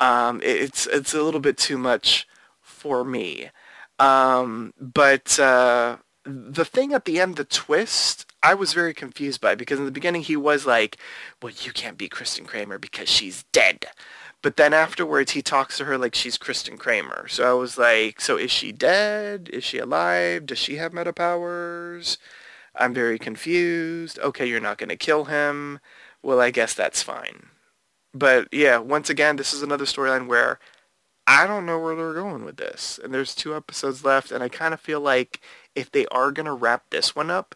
[0.00, 2.26] Um, it's it's a little bit too much
[2.60, 3.50] for me.
[3.98, 5.96] Um, but uh,
[6.26, 9.92] the thing at the end, the twist, I was very confused by because in the
[9.92, 10.98] beginning he was like,
[11.40, 13.86] well, you can't be Kristen Kramer because she's dead.
[14.42, 17.28] But then afterwards he talks to her like she's Kristen Kramer.
[17.28, 19.48] So I was like, so is she dead?
[19.52, 20.46] Is she alive?
[20.46, 22.18] Does she have meta powers?
[22.74, 24.18] I'm very confused.
[24.18, 25.80] Okay, you're not going to kill him.
[26.22, 27.46] Well, I guess that's fine.
[28.12, 30.58] But yeah, once again, this is another storyline where
[31.26, 33.00] I don't know where they're going with this.
[33.02, 35.40] And there's two episodes left, and I kind of feel like
[35.76, 37.54] if they are going to wrap this one up,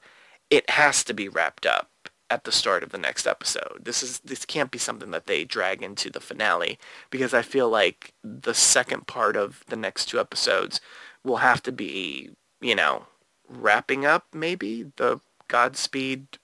[0.50, 1.90] it has to be wrapped up
[2.30, 3.80] at the start of the next episode.
[3.82, 6.78] This is this can't be something that they drag into the finale
[7.10, 10.80] because I feel like the second part of the next two episodes
[11.24, 13.06] will have to be, you know,
[13.48, 16.38] wrapping up maybe the Godspeed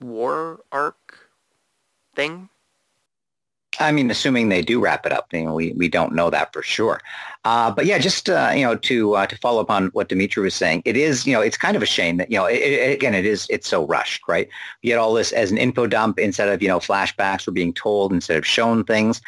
[0.00, 1.30] war arc
[2.14, 2.50] thing.
[3.80, 6.52] I mean, assuming they do wrap it up, you know, we, we don't know that
[6.52, 7.00] for sure.
[7.44, 10.42] Uh, but yeah, just uh, you know, to uh, to follow up on what Dimitri
[10.42, 12.56] was saying, it is you know, it's kind of a shame that you know, it,
[12.56, 14.48] it, again, it is it's so rushed, right?
[14.80, 17.46] You get all this as an info dump instead of you know flashbacks.
[17.46, 19.20] We're being told instead of shown things,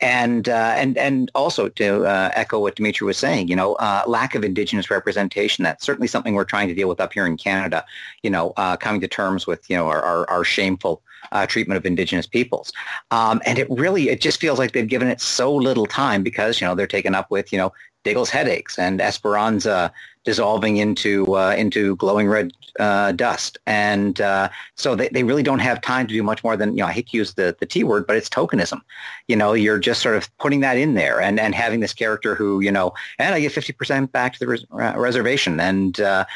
[0.00, 4.04] and uh, and and also to uh, echo what Dimitri was saying, you know, uh,
[4.06, 5.64] lack of indigenous representation.
[5.64, 7.84] That's certainly something we're trying to deal with up here in Canada.
[8.22, 11.02] You know, coming to terms with you know our, our, our shameful
[11.34, 12.72] uh, treatment of indigenous peoples.
[13.10, 16.60] Um, and it really, it just feels like they've given it so little time because,
[16.60, 17.72] you know, they're taken up with, you know,
[18.04, 19.90] Diggle's headaches and Esperanza
[20.24, 25.58] dissolving into uh, into glowing red uh, dust, and uh, so they, they really don't
[25.58, 26.86] have time to do much more than you know.
[26.86, 28.80] I hate to use the, the T word, but it's tokenism.
[29.28, 32.34] You know, you're just sort of putting that in there and, and having this character
[32.34, 36.26] who you know, and I get fifty percent back to the res- reservation, and uh,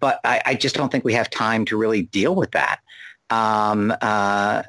[0.00, 2.80] but I, I just don't think we have time to really deal with that
[3.32, 4.62] um, uh,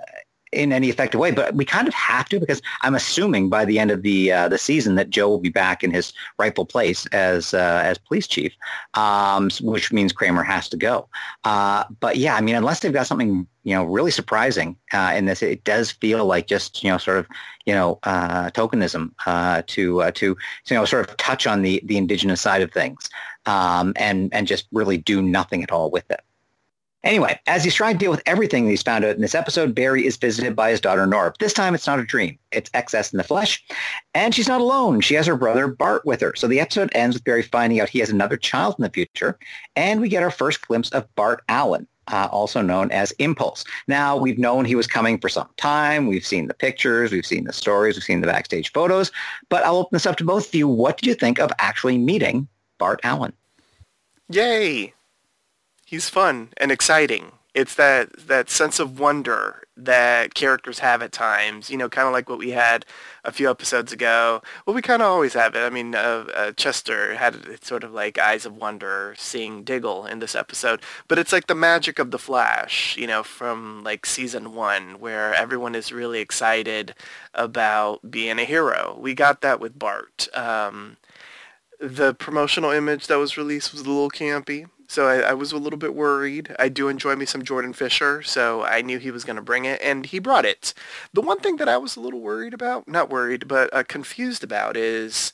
[0.54, 1.32] in any effective way.
[1.32, 4.48] But we kind of have to because I'm assuming by the end of the uh,
[4.48, 8.28] the season that Joe will be back in his rightful place as uh, as police
[8.28, 8.54] chief,
[8.94, 11.10] um, which means Kramer has to go.
[11.44, 15.26] Uh, but yeah, I mean, unless they've got something you know really surprising uh, in
[15.26, 17.28] this, it does feel like just you know sort of
[17.66, 21.98] you know uh, tokenism uh, to to you know sort of touch on the the
[21.98, 23.10] indigenous side of things
[23.46, 26.22] um, and and just really do nothing at all with it.
[27.04, 30.06] Anyway, as he's trying to deal with everything he's found out in this episode, Barry
[30.06, 31.34] is visited by his daughter Nora.
[31.38, 32.40] This time it's not a dream.
[32.52, 33.64] It's XS in the flesh.
[34.14, 35.02] And she's not alone.
[35.02, 36.34] She has her brother Bart with her.
[36.36, 39.38] So the episode ends with Barry finding out he has another child in the future.
[39.76, 41.88] And we get our first glimpse of Bart Allen.
[42.10, 43.64] Uh, also known as Impulse.
[43.88, 46.08] Now, we've known he was coming for some time.
[46.08, 49.10] We've seen the pictures, we've seen the stories, we've seen the backstage photos.
[49.48, 50.68] But I'll open this up to both of you.
[50.68, 53.32] What did you think of actually meeting Bart Allen?
[54.30, 54.94] Yay!
[55.94, 57.34] He's fun and exciting.
[57.54, 61.70] It's that that sense of wonder that characters have at times.
[61.70, 62.84] You know, kind of like what we had
[63.24, 64.42] a few episodes ago.
[64.66, 65.60] Well, we kind of always have it.
[65.60, 70.18] I mean, uh, uh, Chester had sort of like eyes of wonder seeing Diggle in
[70.18, 72.98] this episode, but it's like the magic of the Flash.
[72.98, 76.96] You know, from like season one, where everyone is really excited
[77.36, 78.98] about being a hero.
[79.00, 80.28] We got that with Bart.
[80.34, 80.98] Um,
[81.80, 84.66] the promotional image that was released was a little campy.
[84.88, 86.56] So I, I, was a little bit worried.
[86.60, 89.66] I do enjoy me some Jordan Fisher, so I knew he was going to bring
[89.66, 90.74] it, and he brought it.
[91.14, 94.44] The one thing that I was a little worried about, not worried, but uh, confused
[94.44, 95.34] about is,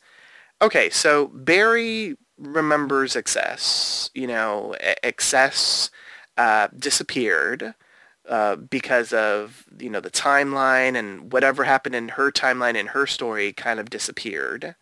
[0.61, 4.11] okay, so Barry remembers XS.
[4.13, 5.89] You know, XS
[6.37, 7.73] uh, disappeared.
[8.27, 13.07] Uh, because of you know the timeline and whatever happened in her timeline in her
[13.07, 14.75] story kind of disappeared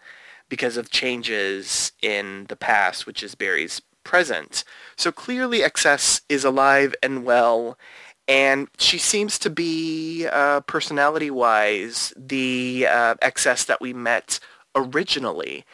[0.50, 4.64] because of changes in the past, which is Barry's present.
[4.96, 7.78] So clearly XS is alive and well,
[8.28, 14.40] and she seems to be, uh, personality-wise, the uh, XS that we met
[14.74, 15.66] originally.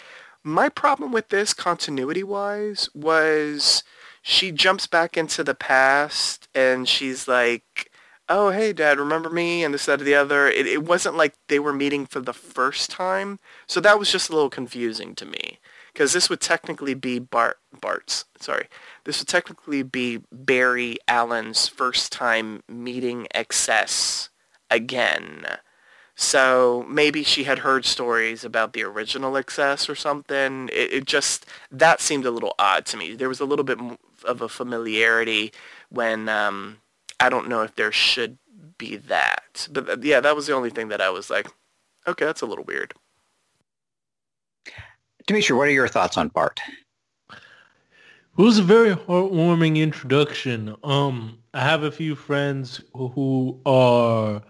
[0.43, 3.84] My problem with this, continuity-wise, was
[4.21, 7.91] she jumps back into the past, and she's like,
[8.29, 9.63] oh, hey, Dad, remember me?
[9.63, 10.47] And this, that, or the other.
[10.47, 13.39] It, it wasn't like they were meeting for the first time.
[13.67, 15.59] So that was just a little confusing to me
[15.93, 18.67] because this would technically be Bart Bart's sorry
[19.03, 24.29] this would technically be Barry Allen's first time meeting XS
[24.69, 25.45] again.
[26.15, 30.69] So maybe she had heard stories about the original XS or something.
[30.71, 33.15] It, it just that seemed a little odd to me.
[33.15, 33.79] There was a little bit
[34.23, 35.51] of a familiarity
[35.89, 36.77] when um,
[37.19, 38.37] I don't know if there should
[38.77, 39.67] be that.
[39.71, 41.47] But uh, yeah, that was the only thing that I was like,
[42.07, 42.93] okay, that's a little weird.
[45.26, 46.59] Dimitri, what are your thoughts on Bart?
[47.32, 50.76] It was a very heartwarming introduction.
[50.84, 54.41] Um, I have a few friends who are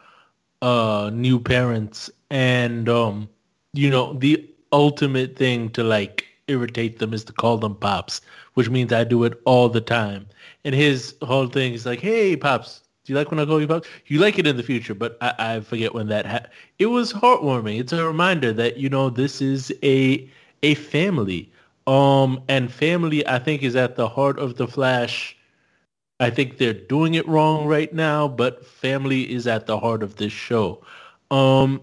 [0.61, 3.29] uh, new parents, and um,
[3.73, 8.21] you know, the ultimate thing to like irritate them is to call them pops,
[8.55, 10.27] which means I do it all the time.
[10.63, 13.67] And his whole thing is like, "Hey, pops, do you like when I call you
[13.67, 13.87] pops?
[14.07, 16.25] You like it in the future, but I, I forget when that.
[16.25, 16.45] Ha-
[16.79, 17.79] it was heartwarming.
[17.79, 20.29] It's a reminder that you know this is a
[20.63, 21.51] a family.
[21.85, 25.37] Um, and family, I think, is at the heart of the Flash.
[26.19, 30.15] I think they're doing it wrong right now, but family is at the heart of
[30.15, 30.83] this show.
[31.29, 31.81] Um,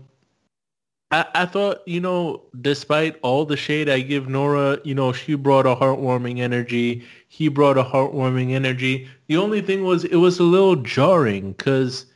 [1.10, 5.34] I, I thought, you know, despite all the shade I give Nora, you know, she
[5.34, 7.04] brought a heartwarming energy.
[7.28, 9.08] He brought a heartwarming energy.
[9.26, 12.06] The only thing was, it was a little jarring because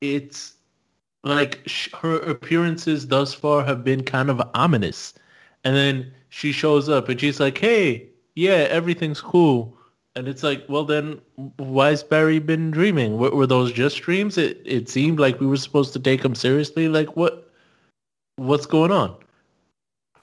[0.00, 0.54] it's
[1.22, 5.14] like sh- her appearances thus far have been kind of ominous.
[5.64, 9.76] And then she shows up and she's like, hey, yeah, everything's cool.
[10.16, 11.20] And it's like, well, then
[11.56, 13.18] why's Barry been dreaming?
[13.18, 14.38] Were, were those just dreams?
[14.38, 16.88] It it seemed like we were supposed to take him seriously.
[16.88, 17.50] Like what?
[18.40, 19.14] what's going on.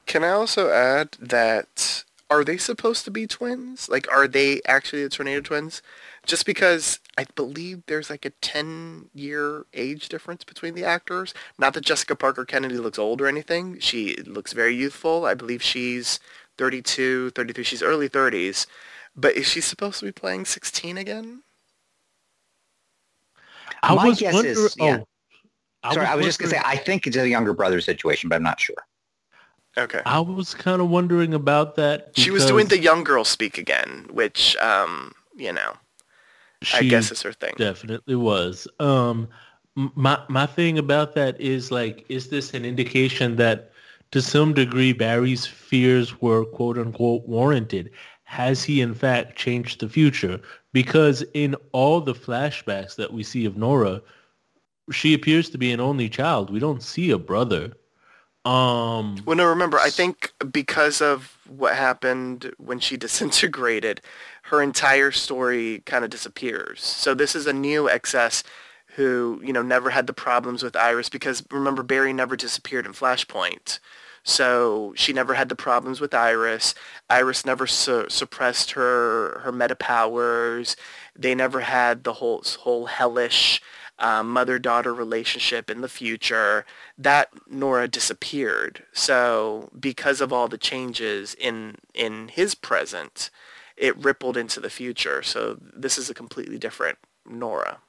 [0.06, 3.88] Can I also add that are they supposed to be twins?
[3.88, 5.82] Like, are they actually the tornado twins?
[6.28, 11.34] Just because I believe there's like a 10 year age difference between the actors.
[11.58, 13.80] Not that Jessica Parker Kennedy looks old or anything.
[13.80, 15.26] She looks very youthful.
[15.26, 16.20] I believe she's
[16.58, 17.64] 32, 33.
[17.64, 18.68] She's early 30s.
[19.16, 21.44] But is she supposed to be playing 16 again?
[23.82, 25.00] I My was guess wonder- is- yeah.
[25.84, 28.36] oh, Sorry, I was just gonna say I think it's a younger brother situation, but
[28.36, 28.76] I'm not sure.
[29.78, 30.02] Okay.
[30.06, 32.10] I was kind of wondering about that.
[32.16, 35.74] She was doing the young girl speak again, which, um, you know,
[36.74, 37.54] I guess is her thing.
[37.58, 38.68] definitely was.
[38.80, 39.28] Um,
[39.76, 43.72] my my thing about that is like, is this an indication that
[44.12, 47.92] to some degree Barry's fears were quote unquote warranted?
[48.24, 50.40] Has he in fact changed the future?
[50.74, 54.02] Because in all the flashbacks that we see of Nora,
[54.92, 56.50] she appears to be an only child.
[56.50, 57.74] We don't see a brother.
[58.46, 64.02] Um, Well, no, remember, I think because of what happened when she disintegrated,
[64.48, 66.82] her entire story kind of disappears.
[66.82, 68.44] So this is a new XS
[68.96, 72.94] who, you know, never had the problems with Iris because remember, Barry never disappeared in
[72.94, 73.80] Flashpoint.
[74.24, 76.76] So she never had the problems with Iris.
[77.10, 80.78] Iris never su- suppressed her her meta powers.
[81.16, 83.62] They never had the whole whole hellish
[84.00, 86.66] uh, mother-daughter relationship in the future.
[86.98, 88.84] That Nora disappeared.
[88.94, 93.30] So because of all the changes in in his present,
[93.78, 95.22] it rippled into the future.
[95.24, 96.98] So this is a completely different
[97.30, 97.80] Nora.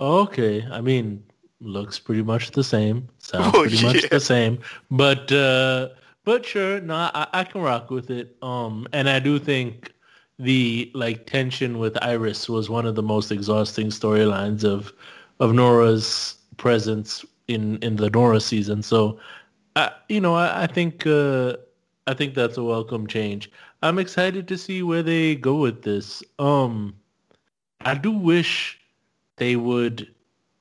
[0.00, 1.24] Okay, I mean,
[1.60, 3.08] looks pretty much the same.
[3.18, 4.58] Sounds Oh, pretty much the same.
[4.90, 5.88] But uh
[6.24, 8.36] but sure, no, I, I can rock with it.
[8.42, 9.92] Um and I do think
[10.38, 14.92] the like tension with Iris was one of the most exhausting storylines of
[15.40, 18.82] of Nora's presence in in the Nora season.
[18.82, 19.18] So
[19.74, 21.56] I you know, I, I think uh
[22.06, 23.50] I think that's a welcome change.
[23.82, 26.22] I'm excited to see where they go with this.
[26.38, 26.94] Um
[27.80, 28.78] I do wish
[29.36, 30.12] they would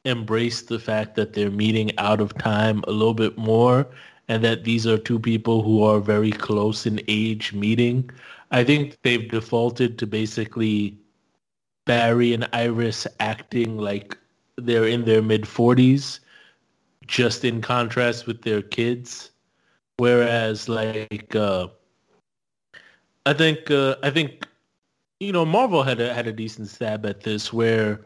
[0.06, 3.88] embrace the fact that they're meeting out of time a little bit more
[4.28, 8.10] and that these are two people who are very close in age meeting.
[8.52, 10.98] I think they've defaulted to basically
[11.86, 14.18] Barry and Iris acting like
[14.58, 16.20] they're in their mid 40s
[17.06, 19.32] just in contrast with their kids
[19.98, 21.68] whereas like uh
[23.28, 24.48] I think uh, I think
[25.20, 28.00] you know Marvel had a had a decent stab at this where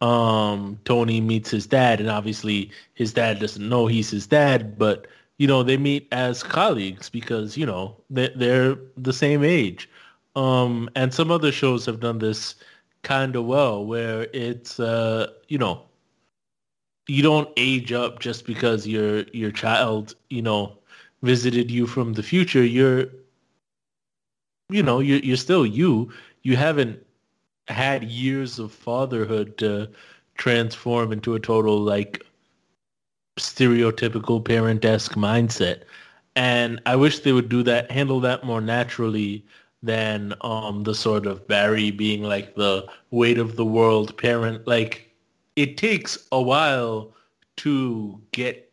[0.00, 5.08] um Tony meets his dad and obviously his dad doesn't know he's his dad but
[5.38, 9.90] you know they meet as colleagues because you know they they're the same age.
[10.36, 12.54] Um and some other shows have done this
[13.02, 15.82] kind of well where it's uh you know
[17.08, 20.78] you don't age up just because your your child you know
[21.22, 22.64] visited you from the future.
[22.64, 23.08] You're
[24.68, 26.12] you know you're, you're still you.
[26.42, 27.04] You haven't
[27.68, 29.88] had years of fatherhood to
[30.36, 32.24] transform into a total like
[33.38, 35.82] stereotypical parent-esque mindset.
[36.36, 39.44] And i wish they would do that handle that more naturally
[39.82, 44.66] than um the sort of barry being like the weight of the world parent.
[44.66, 45.10] Like
[45.56, 47.14] it takes a while
[47.58, 48.70] to get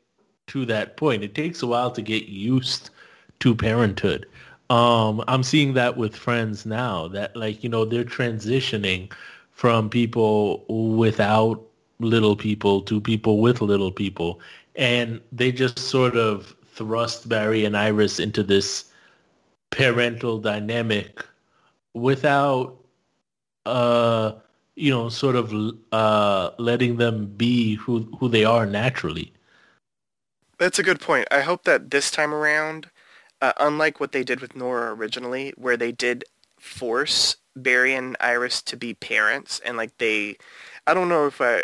[0.48, 1.24] to that point.
[1.24, 2.92] It takes a while to get used
[3.40, 4.28] to parenthood
[4.70, 9.12] um i'm seeing that with friends now that like you know they're transitioning
[9.52, 11.62] from people without
[12.00, 14.40] little people to people with little people
[14.76, 18.86] and they just sort of thrust barry and iris into this
[19.70, 21.24] parental dynamic
[21.94, 22.76] without
[23.66, 24.32] uh
[24.76, 25.54] you know sort of
[25.92, 29.32] uh letting them be who who they are naturally
[30.58, 31.28] That's a good point.
[31.32, 32.90] I hope that this time around,
[33.46, 36.24] uh, unlike what they did with Nora originally, where they did
[36.58, 40.38] force Barry and Iris to be parents, and like they,
[40.88, 41.64] I don't know if I,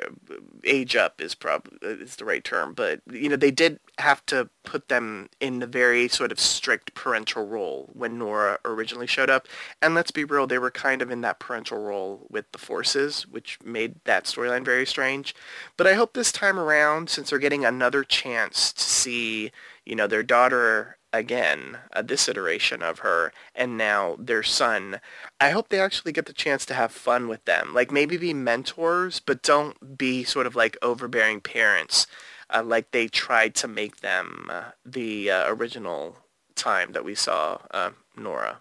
[0.63, 4.47] age up is probably is the right term, but you know they did have to
[4.63, 9.47] put them in the very sort of strict parental role when Nora originally showed up.
[9.81, 13.27] And let's be real, they were kind of in that parental role with the forces,
[13.27, 15.33] which made that storyline very strange.
[15.77, 19.51] But I hope this time around, since they're getting another chance to see,
[19.83, 24.99] you know, their daughter again, uh, this iteration of her, and now their son,
[25.39, 27.73] I hope they actually get the chance to have fun with them.
[27.73, 32.07] Like maybe be mentors, but don't be sort of like overbearing parents,
[32.49, 36.17] uh, like they tried to make them uh, the uh, original
[36.55, 38.59] time that we saw uh, Nora.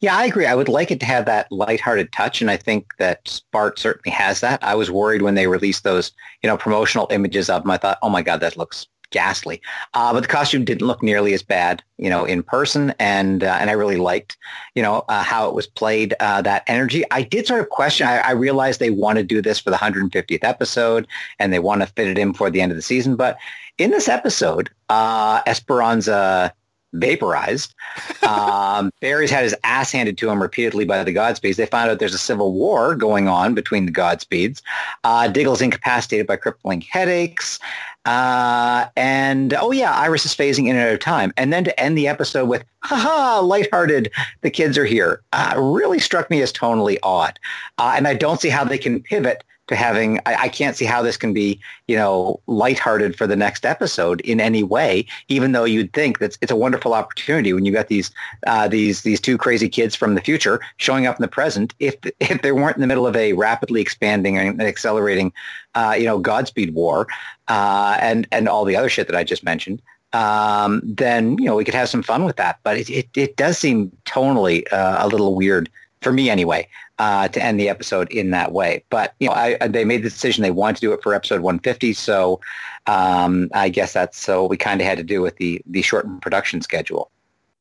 [0.00, 0.46] Yeah, I agree.
[0.46, 4.14] I would like it to have that lighthearted touch, and I think that Bart certainly
[4.14, 4.62] has that.
[4.62, 7.70] I was worried when they released those, you know, promotional images of him.
[7.70, 9.60] I thought, oh my God, that looks ghastly.
[9.94, 13.56] Uh, but the costume didn't look nearly as bad, you know, in person, and uh,
[13.60, 14.36] and I really liked,
[14.74, 16.14] you know, uh, how it was played.
[16.20, 17.04] Uh, that energy.
[17.10, 18.06] I did sort of question.
[18.06, 21.06] I, I, realized they want to do this for the 150th episode,
[21.38, 23.16] and they want to fit it in for the end of the season.
[23.16, 23.38] But
[23.78, 26.52] in this episode, uh, Esperanza
[26.92, 27.74] vaporized.
[28.26, 31.56] Um, Barry's had his ass handed to him repeatedly by the Godspeeds.
[31.56, 34.62] They find out there's a civil war going on between the Godspeeds.
[35.04, 37.60] Uh, Diggle's incapacitated by crippling headaches.
[38.06, 41.32] Uh, and oh yeah, Iris is phasing in and out of time.
[41.36, 44.10] And then to end the episode with haha, lighthearted,
[44.42, 47.38] the kids are here, uh, really struck me as tonally odd.
[47.78, 50.84] Uh, and I don't see how they can pivot to having I, I, can't see
[50.84, 55.52] how this can be you know lighthearted for the next episode in any way even
[55.52, 58.10] though you'd think that it's a wonderful opportunity when you got these
[58.46, 61.96] uh, these these two crazy kids from the future showing up in the present if
[62.20, 65.32] if they weren't in the middle of a rapidly expanding and accelerating
[65.74, 67.06] uh, you know Godspeed war
[67.48, 71.56] uh, and and all the other shit that I just mentioned um, then you know
[71.56, 72.58] we could have some fun with that.
[72.62, 75.68] But it it, it does seem tonally uh, a little weird
[76.00, 78.84] for me anyway uh, to end the episode in that way.
[78.90, 81.40] But you know, I, they made the decision they wanted to do it for episode
[81.40, 82.40] 150, so
[82.86, 86.22] um, I guess that's so we kind of had to do with the the shortened
[86.22, 87.10] production schedule.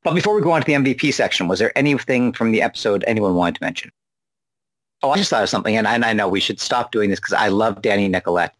[0.04, 3.04] But before we go on to the MVP section, was there anything from the episode
[3.08, 3.92] anyone wanted to mention?
[5.02, 7.10] Oh, I just thought of something, and I, and I know we should stop doing
[7.10, 8.52] this because I love Danny Nicolet.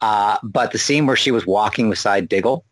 [0.00, 2.64] Uh, but the scene where she was walking beside Diggle,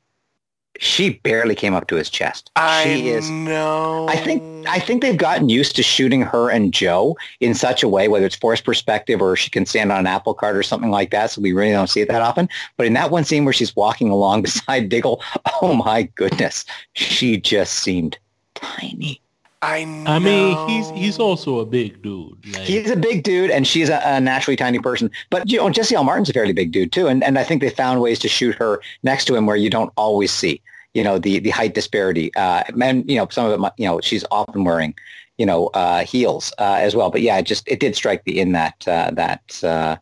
[0.79, 2.51] she barely came up to his chest.
[2.57, 4.07] I she is, know.
[4.09, 7.89] I think I think they've gotten used to shooting her and Joe in such a
[7.89, 10.91] way, whether it's forced perspective or she can stand on an apple cart or something
[10.91, 11.31] like that.
[11.31, 12.49] So we really don't see it that often.
[12.77, 15.23] But in that one scene where she's walking along beside Diggle,
[15.61, 16.65] oh my goodness,
[16.95, 18.19] she just seemed
[18.55, 19.21] tiny.
[19.63, 20.11] I know.
[20.11, 22.39] I mean, he's he's also a big dude.
[22.55, 25.11] Like, he's a big dude, and she's a, a, naturally tiny person.
[25.29, 26.03] But you know, Jesse L.
[26.03, 28.55] Martin's a fairly big dude too, and and I think they found ways to shoot
[28.55, 30.63] her next to him where you don't always see
[30.95, 32.35] you know the the height disparity.
[32.35, 34.95] Uh, and you know some of it, you know, she's often wearing
[35.39, 37.11] you know uh, heels uh, as well.
[37.11, 39.97] But yeah, it just it did strike me in that uh, that uh,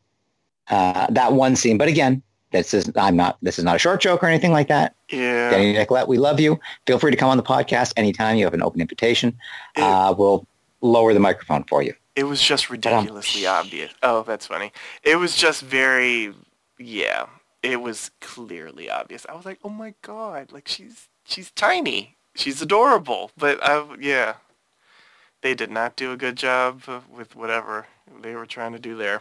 [0.69, 1.79] uh, that one scene.
[1.79, 4.69] But again, this is I'm not this is not a short joke or anything like
[4.69, 4.95] that.
[5.11, 6.59] Yeah, Danny Nicolet, we love you.
[6.87, 9.37] Feel free to come on the podcast anytime you have an open invitation.
[9.77, 10.47] It, uh, we'll
[10.81, 11.95] lower the microphone for you.
[12.17, 13.93] It was just ridiculously obvious.
[14.03, 14.73] Oh, that's funny.
[15.03, 16.35] It was just very
[16.79, 17.27] yeah
[17.63, 19.27] it was clearly obvious.
[19.29, 24.35] I was like, oh my god, like she's she's tiny, she's adorable, but I, yeah,
[25.43, 27.87] they did not do a good job with whatever
[28.23, 29.21] they were trying to do there.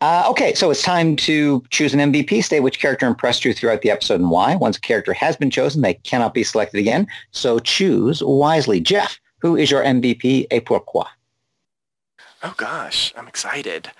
[0.00, 2.42] Uh, okay, so it's time to choose an MVP.
[2.44, 4.56] State which character impressed you throughout the episode and why.
[4.56, 7.06] Once a character has been chosen, they cannot be selected again.
[7.32, 8.80] So choose wisely.
[8.80, 11.06] Jeff, who is your MVP et pourquoi?
[12.42, 13.90] Oh gosh, I'm excited.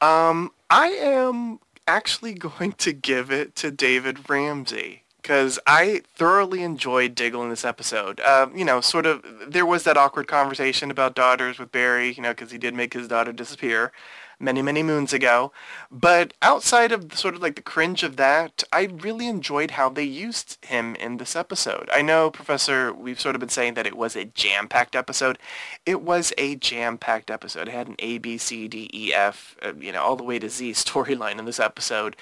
[0.00, 7.16] Um, I am actually going to give it to David Ramsey because I thoroughly enjoyed
[7.16, 8.20] Diggle in this episode.
[8.20, 12.22] Uh, you know, sort of, there was that awkward conversation about daughters with Barry, you
[12.22, 13.90] know, because he did make his daughter disappear
[14.38, 15.52] many, many moons ago.
[15.90, 20.04] But outside of sort of like the cringe of that, I really enjoyed how they
[20.04, 21.88] used him in this episode.
[21.92, 25.38] I know, Professor, we've sort of been saying that it was a jam-packed episode.
[25.84, 27.68] It was a jam-packed episode.
[27.68, 30.38] It had an A, B, C, D, E, F, uh, you know, all the way
[30.38, 32.16] to Z storyline in this episode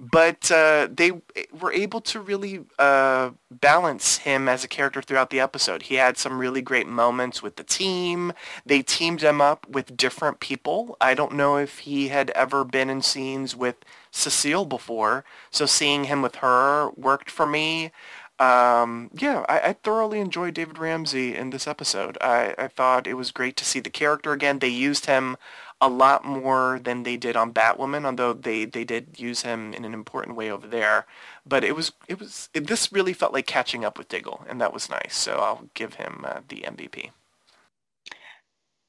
[0.00, 1.12] but uh, they
[1.60, 5.82] were able to really uh, balance him as a character throughout the episode.
[5.82, 8.32] He had some really great moments with the team.
[8.64, 10.96] They teamed him up with different people.
[11.02, 13.76] I don't know if he had ever been in scenes with
[14.10, 17.92] Cecile before, so seeing him with her worked for me.
[18.38, 22.16] Um, yeah, I, I, thoroughly enjoyed David Ramsey in this episode.
[22.22, 24.60] I, I thought it was great to see the character again.
[24.60, 25.36] They used him
[25.80, 29.84] a lot more than they did on Batwoman, although they, they did use him in
[29.84, 31.06] an important way over there.
[31.46, 34.60] But it was it was it, this really felt like catching up with Diggle, and
[34.60, 35.16] that was nice.
[35.16, 37.10] So I'll give him uh, the MVP.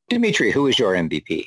[0.10, 1.46] Dimitri, who is your MVP?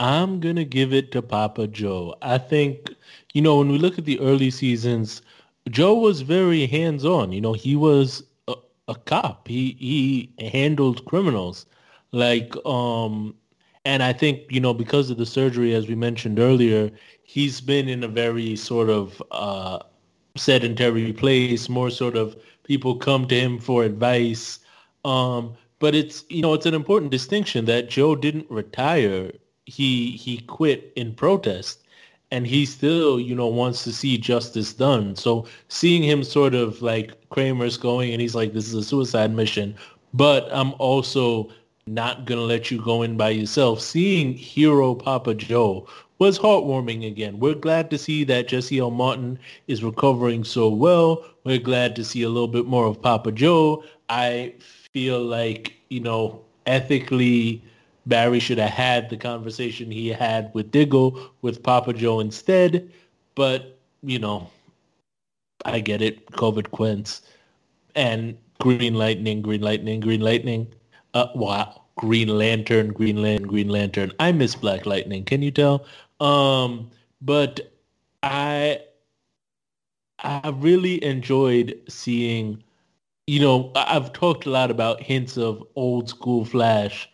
[0.00, 2.16] I'm gonna give it to Papa Joe.
[2.22, 2.90] I think
[3.32, 5.22] you know when we look at the early seasons,
[5.68, 7.32] Joe was very hands on.
[7.32, 8.54] You know, he was a,
[8.88, 9.46] a cop.
[9.46, 11.66] He he handled criminals.
[12.12, 13.36] Like um
[13.84, 16.90] and I think, you know, because of the surgery, as we mentioned earlier,
[17.22, 19.78] he's been in a very sort of uh,
[20.36, 24.58] sedentary place, more sort of people come to him for advice.
[25.04, 29.32] Um, but it's, you know, it's an important distinction that Joe didn't retire.
[29.64, 31.82] He, he quit in protest
[32.30, 35.16] and he still, you know, wants to see justice done.
[35.16, 39.34] So seeing him sort of like Kramer's going and he's like, this is a suicide
[39.34, 39.74] mission,
[40.12, 41.50] but I'm also
[41.94, 43.80] not gonna let you go in by yourself.
[43.80, 45.86] Seeing hero Papa Joe
[46.18, 47.40] was heartwarming again.
[47.40, 48.90] We're glad to see that Jesse L.
[48.90, 49.38] Martin
[49.68, 51.24] is recovering so well.
[51.44, 53.82] We're glad to see a little bit more of Papa Joe.
[54.10, 54.54] I
[54.92, 57.64] feel like, you know, ethically,
[58.06, 62.90] Barry should have had the conversation he had with Diggle with Papa Joe instead.
[63.34, 64.50] But, you know,
[65.64, 66.30] I get it.
[66.32, 67.22] COVID quince.
[67.94, 70.66] And Green Lightning, Green Lightning, Green Lightning.
[71.14, 71.79] Uh, wow.
[72.00, 74.10] Green Lantern, Green Lantern, Green Lantern.
[74.18, 75.22] I miss Black Lightning.
[75.22, 75.84] Can you tell?
[76.18, 76.90] Um,
[77.20, 77.74] but
[78.22, 78.80] I
[80.20, 82.64] I really enjoyed seeing,
[83.26, 87.06] you know, I've talked a lot about hints of old school Flash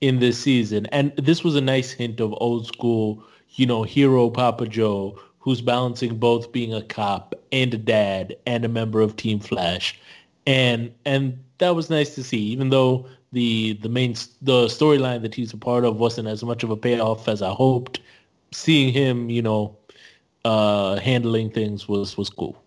[0.00, 0.86] in this season.
[0.86, 5.60] And this was a nice hint of old school, you know, hero Papa Joe, who's
[5.60, 9.96] balancing both being a cop and a dad and a member of Team Flash.
[10.48, 15.34] And and that was nice to see, even though the the main the storyline that
[15.34, 18.00] he's a part of wasn't as much of a payoff as I hoped.
[18.52, 19.76] Seeing him, you know,
[20.44, 22.62] uh, handling things was was cool.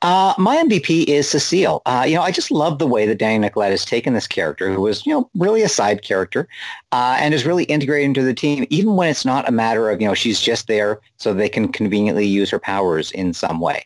[0.00, 1.82] Uh, my MVP is Cecile.
[1.84, 4.72] Uh, you know, I just love the way that Danny Nicolet has taken this character,
[4.72, 6.46] who was, you know, really a side character,
[6.92, 10.00] uh, and is really integrated into the team, even when it's not a matter of,
[10.00, 13.84] you know, she's just there so they can conveniently use her powers in some way.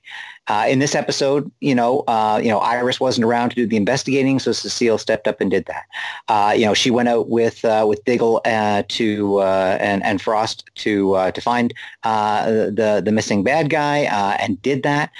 [0.48, 3.76] Uh, in this episode, you know, uh, you know, Iris wasn't around to do the
[3.76, 5.84] investigating, so Cecile stepped up and did that.
[6.26, 10.20] Uh, you know, she went out with uh, with Diggle uh, to uh, and and
[10.20, 13.98] Frost to to find the the missing bad guy
[14.40, 15.12] and did that.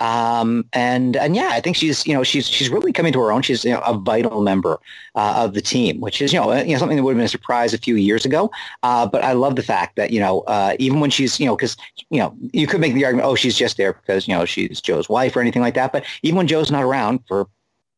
[0.00, 3.30] Um, and and yeah, I think she's you know she's she's really coming to her
[3.30, 3.42] own.
[3.42, 4.80] She's you know, a vital member
[5.14, 7.28] of the team, which is you know you know something that would have been a
[7.28, 8.50] surprise a few years ago.
[8.82, 10.42] but I love the fact that you know
[10.80, 11.76] even when she's you know because
[12.10, 14.63] you know you could make the argument, oh, she's just there because you know she
[14.68, 15.92] she's Joe's wife or anything like that.
[15.92, 17.48] But even when Joe's not around for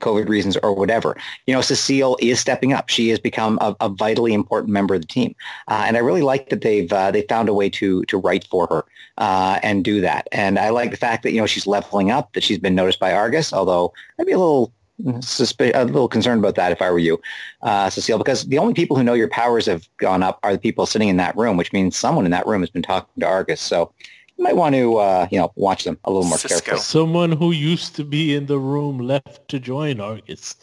[0.01, 1.17] COVID reasons or whatever.
[1.47, 2.89] You know, Cecile is stepping up.
[2.89, 5.35] She has become a, a vitally important member of the team,
[5.69, 8.45] uh, and I really like that they've uh, they found a way to to write
[8.45, 8.85] for her
[9.19, 10.29] uh, and do that.
[10.33, 13.01] And I like the fact that you know she's leveling up, that she's been noticed
[13.01, 13.53] by Argus.
[13.53, 14.73] Although I'd be a little
[15.05, 17.21] a little concerned about that if I were you,
[17.63, 20.59] uh, Cecile, because the only people who know your powers have gone up are the
[20.59, 23.27] people sitting in that room, which means someone in that room has been talking to
[23.27, 23.61] Argus.
[23.61, 23.93] So
[24.37, 26.61] you might want to, uh, you know, watch them a little more Cisco.
[26.61, 26.81] carefully.
[26.81, 30.57] Someone who used to be in the room left to join Argus.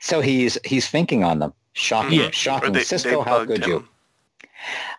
[0.00, 1.54] So he's he's thinking on them.
[1.72, 2.30] Shocking, yeah.
[2.30, 2.72] shocking.
[2.72, 3.70] They, Cisco, they how could him.
[3.70, 3.88] you?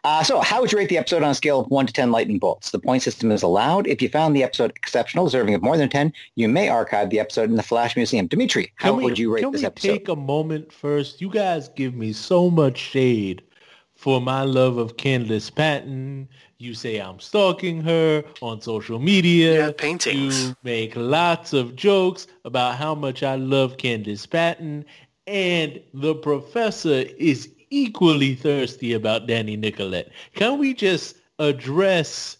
[0.03, 2.11] Uh, so how would you rate the episode on a scale of 1 to 10
[2.11, 2.71] lightning bolts?
[2.71, 3.85] The point system is allowed.
[3.85, 7.19] If you found the episode exceptional, deserving of more than 10, you may archive the
[7.19, 8.25] episode in the Flash Museum.
[8.25, 9.87] Dimitri, how we, would you rate this episode?
[9.87, 11.21] Can we take a moment first?
[11.21, 13.43] You guys give me so much shade
[14.01, 16.27] for my love of Candice Patton.
[16.57, 19.67] You say I'm stalking her on social media.
[19.67, 20.47] Yeah, paintings.
[20.47, 24.85] You make lots of jokes about how much I love Candice Patton.
[25.27, 30.11] And the professor is equally thirsty about Danny Nicolet.
[30.33, 32.37] Can we just address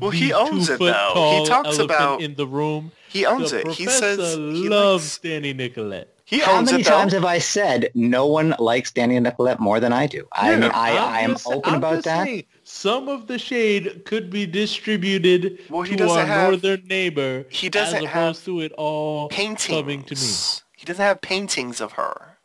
[0.00, 1.40] well, he owns it though.
[1.42, 2.92] He talks about in the room.
[3.08, 3.72] He owns the it.
[3.72, 5.18] He says he loves likes...
[5.18, 6.19] Danny Nicolet.
[6.30, 10.06] He How many times have I said no one likes Danny Nicolet more than I
[10.06, 10.28] do?
[10.30, 12.24] I mean, I, I am open I'm about that.
[12.24, 17.46] Saying, some of the shade could be distributed well, he to our have, northern neighbor.
[17.48, 19.66] He doesn't as opposed have to it all paintings.
[19.66, 20.30] coming to me.
[20.76, 22.38] He doesn't have paintings of her.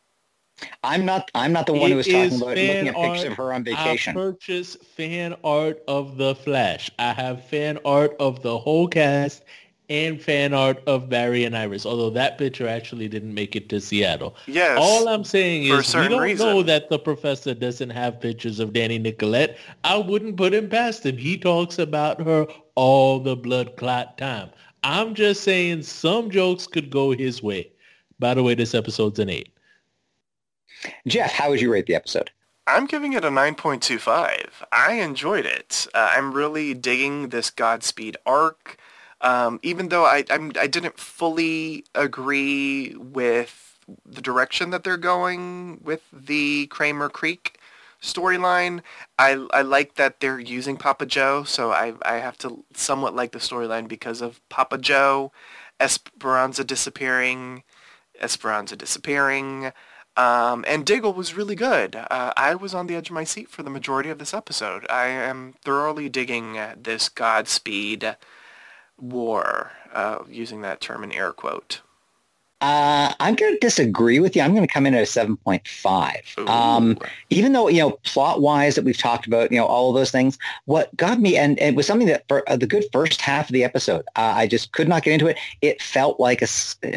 [0.84, 1.30] I'm not.
[1.36, 3.64] I'm not the one it who was talking about looking at pictures of her on
[3.66, 4.18] vacation.
[4.18, 6.90] I purchased fan art of the Flash.
[6.98, 9.44] I have fan art of the whole cast
[9.90, 13.80] and fan art of Barry and Iris, although that picture actually didn't make it to
[13.80, 14.36] Seattle.
[14.48, 14.78] Yes.
[14.80, 16.48] All I'm saying is we don't reason.
[16.48, 19.58] know that the professor doesn't have pictures of Danny Nicolet.
[19.84, 21.18] I wouldn't put him past him.
[21.18, 24.50] He talks about her all the blood clot time.
[24.84, 27.72] I'm just saying some jokes could go his way.
[28.20, 29.50] By the way, this episode's an eight.
[31.08, 32.32] Jeff, how would you rate the episode?
[32.68, 34.50] I'm giving it a 9.25.
[34.72, 35.88] I enjoyed it.
[35.94, 38.78] Uh, I'm really digging this Godspeed arc.
[39.26, 44.98] Um, even though I I'm, I did not fully agree with the direction that they're
[44.98, 47.58] going with the Kramer Creek
[48.02, 48.82] storyline,
[49.18, 53.32] I I like that they're using Papa Joe, so I I have to somewhat like
[53.32, 55.32] the storyline because of Papa Joe,
[55.80, 57.64] Esperanza disappearing,
[58.22, 59.72] Esperanza disappearing.
[60.18, 61.96] Um, and Diggle was really good.
[61.96, 64.86] Uh, I was on the edge of my seat for the majority of this episode.
[64.90, 68.16] I am thoroughly digging this Godspeed
[69.00, 71.82] war, uh, using that term in air quote?
[72.62, 74.42] Uh, I'm going to disagree with you.
[74.42, 76.50] I'm going to come in at a 7.5.
[76.50, 76.98] Um,
[77.30, 80.10] even though, you know, plot wise that we've talked about, you know, all of those
[80.10, 83.20] things, what got me, and, and it was something that for uh, the good first
[83.22, 85.38] half of the episode, uh, I just could not get into it.
[85.62, 86.48] It felt like a,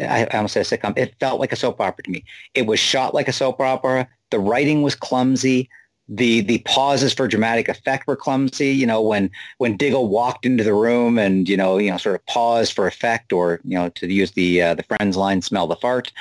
[0.09, 0.97] I almost said a sitcom.
[0.97, 2.23] It felt like a soap opera to me.
[2.53, 4.07] It was shot like a soap opera.
[4.31, 5.69] The writing was clumsy
[6.09, 8.69] the the pauses for dramatic effect were clumsy.
[8.69, 9.29] You know, when
[9.59, 12.87] when Diggle walked into the room and you know you know sort of paused for
[12.87, 16.11] effect, or you know to use the uh, the friends line, "Smell the fart."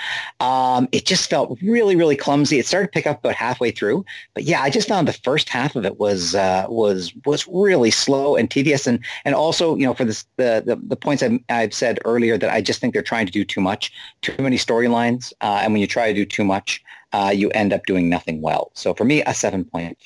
[0.41, 2.59] Um, it just felt really really clumsy.
[2.59, 4.05] It started to pick up about halfway through,
[4.35, 7.91] but yeah, I just found the first half of it was uh, was was really
[7.91, 11.41] slow and tedious, and and also you know for this the the, the points I've,
[11.49, 14.57] I've, said earlier that I just think they're trying to do too much, too many
[14.57, 16.83] storylines, uh, and when you try to do too much
[17.13, 18.71] uh, you end up doing nothing well.
[18.75, 19.97] So for me, a 7.5.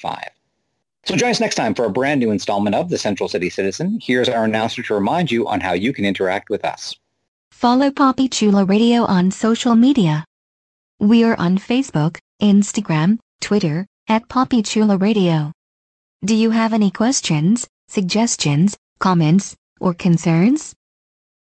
[1.05, 3.99] So join us next time for a brand new installment of The Central City Citizen.
[4.01, 6.95] Here's our announcer to remind you on how you can interact with us.
[7.51, 10.25] Follow Papi Chulo Radio on social media.
[11.01, 15.53] We are on Facebook, Instagram, Twitter, at Papi Chulo Radio.
[16.25, 20.75] Do you have any questions, suggestions, comments, or concerns?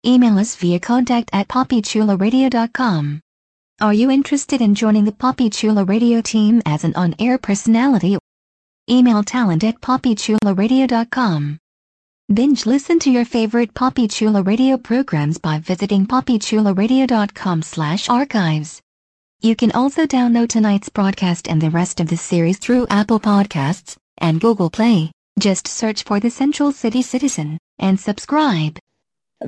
[0.04, 3.20] Email us via contact at PapiChuloRadio.com.
[3.80, 8.16] Are you interested in joining the Papi Chulo Radio team as an on-air personality?
[8.88, 11.58] Email talent at PapiChuloRadio.com.
[12.32, 18.80] Binge listen to your favorite Papi Chulo Radio programs by visiting PapiChuloRadio.com slash archives.
[19.40, 23.96] You can also download tonight's broadcast and the rest of the series through Apple Podcasts
[24.18, 25.10] and Google Play.
[25.40, 28.78] Just search for The Central City Citizen and subscribe.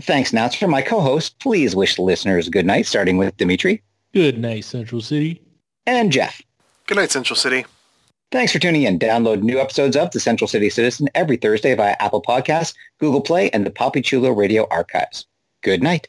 [0.00, 0.56] Thanks, Nats.
[0.56, 3.82] For my co-host, please wish listeners good night, starting with Dimitri.
[4.14, 5.42] Good night, Central City.
[5.86, 6.40] And Jeff.
[6.86, 7.66] Good night, Central City.
[8.30, 8.96] Thanks for tuning in.
[8.96, 13.50] Download new episodes of The Central City Citizen every Thursday via Apple Podcasts, Google Play,
[13.50, 15.26] and the Papi Chulo Radio Archives.
[15.64, 16.06] Good night.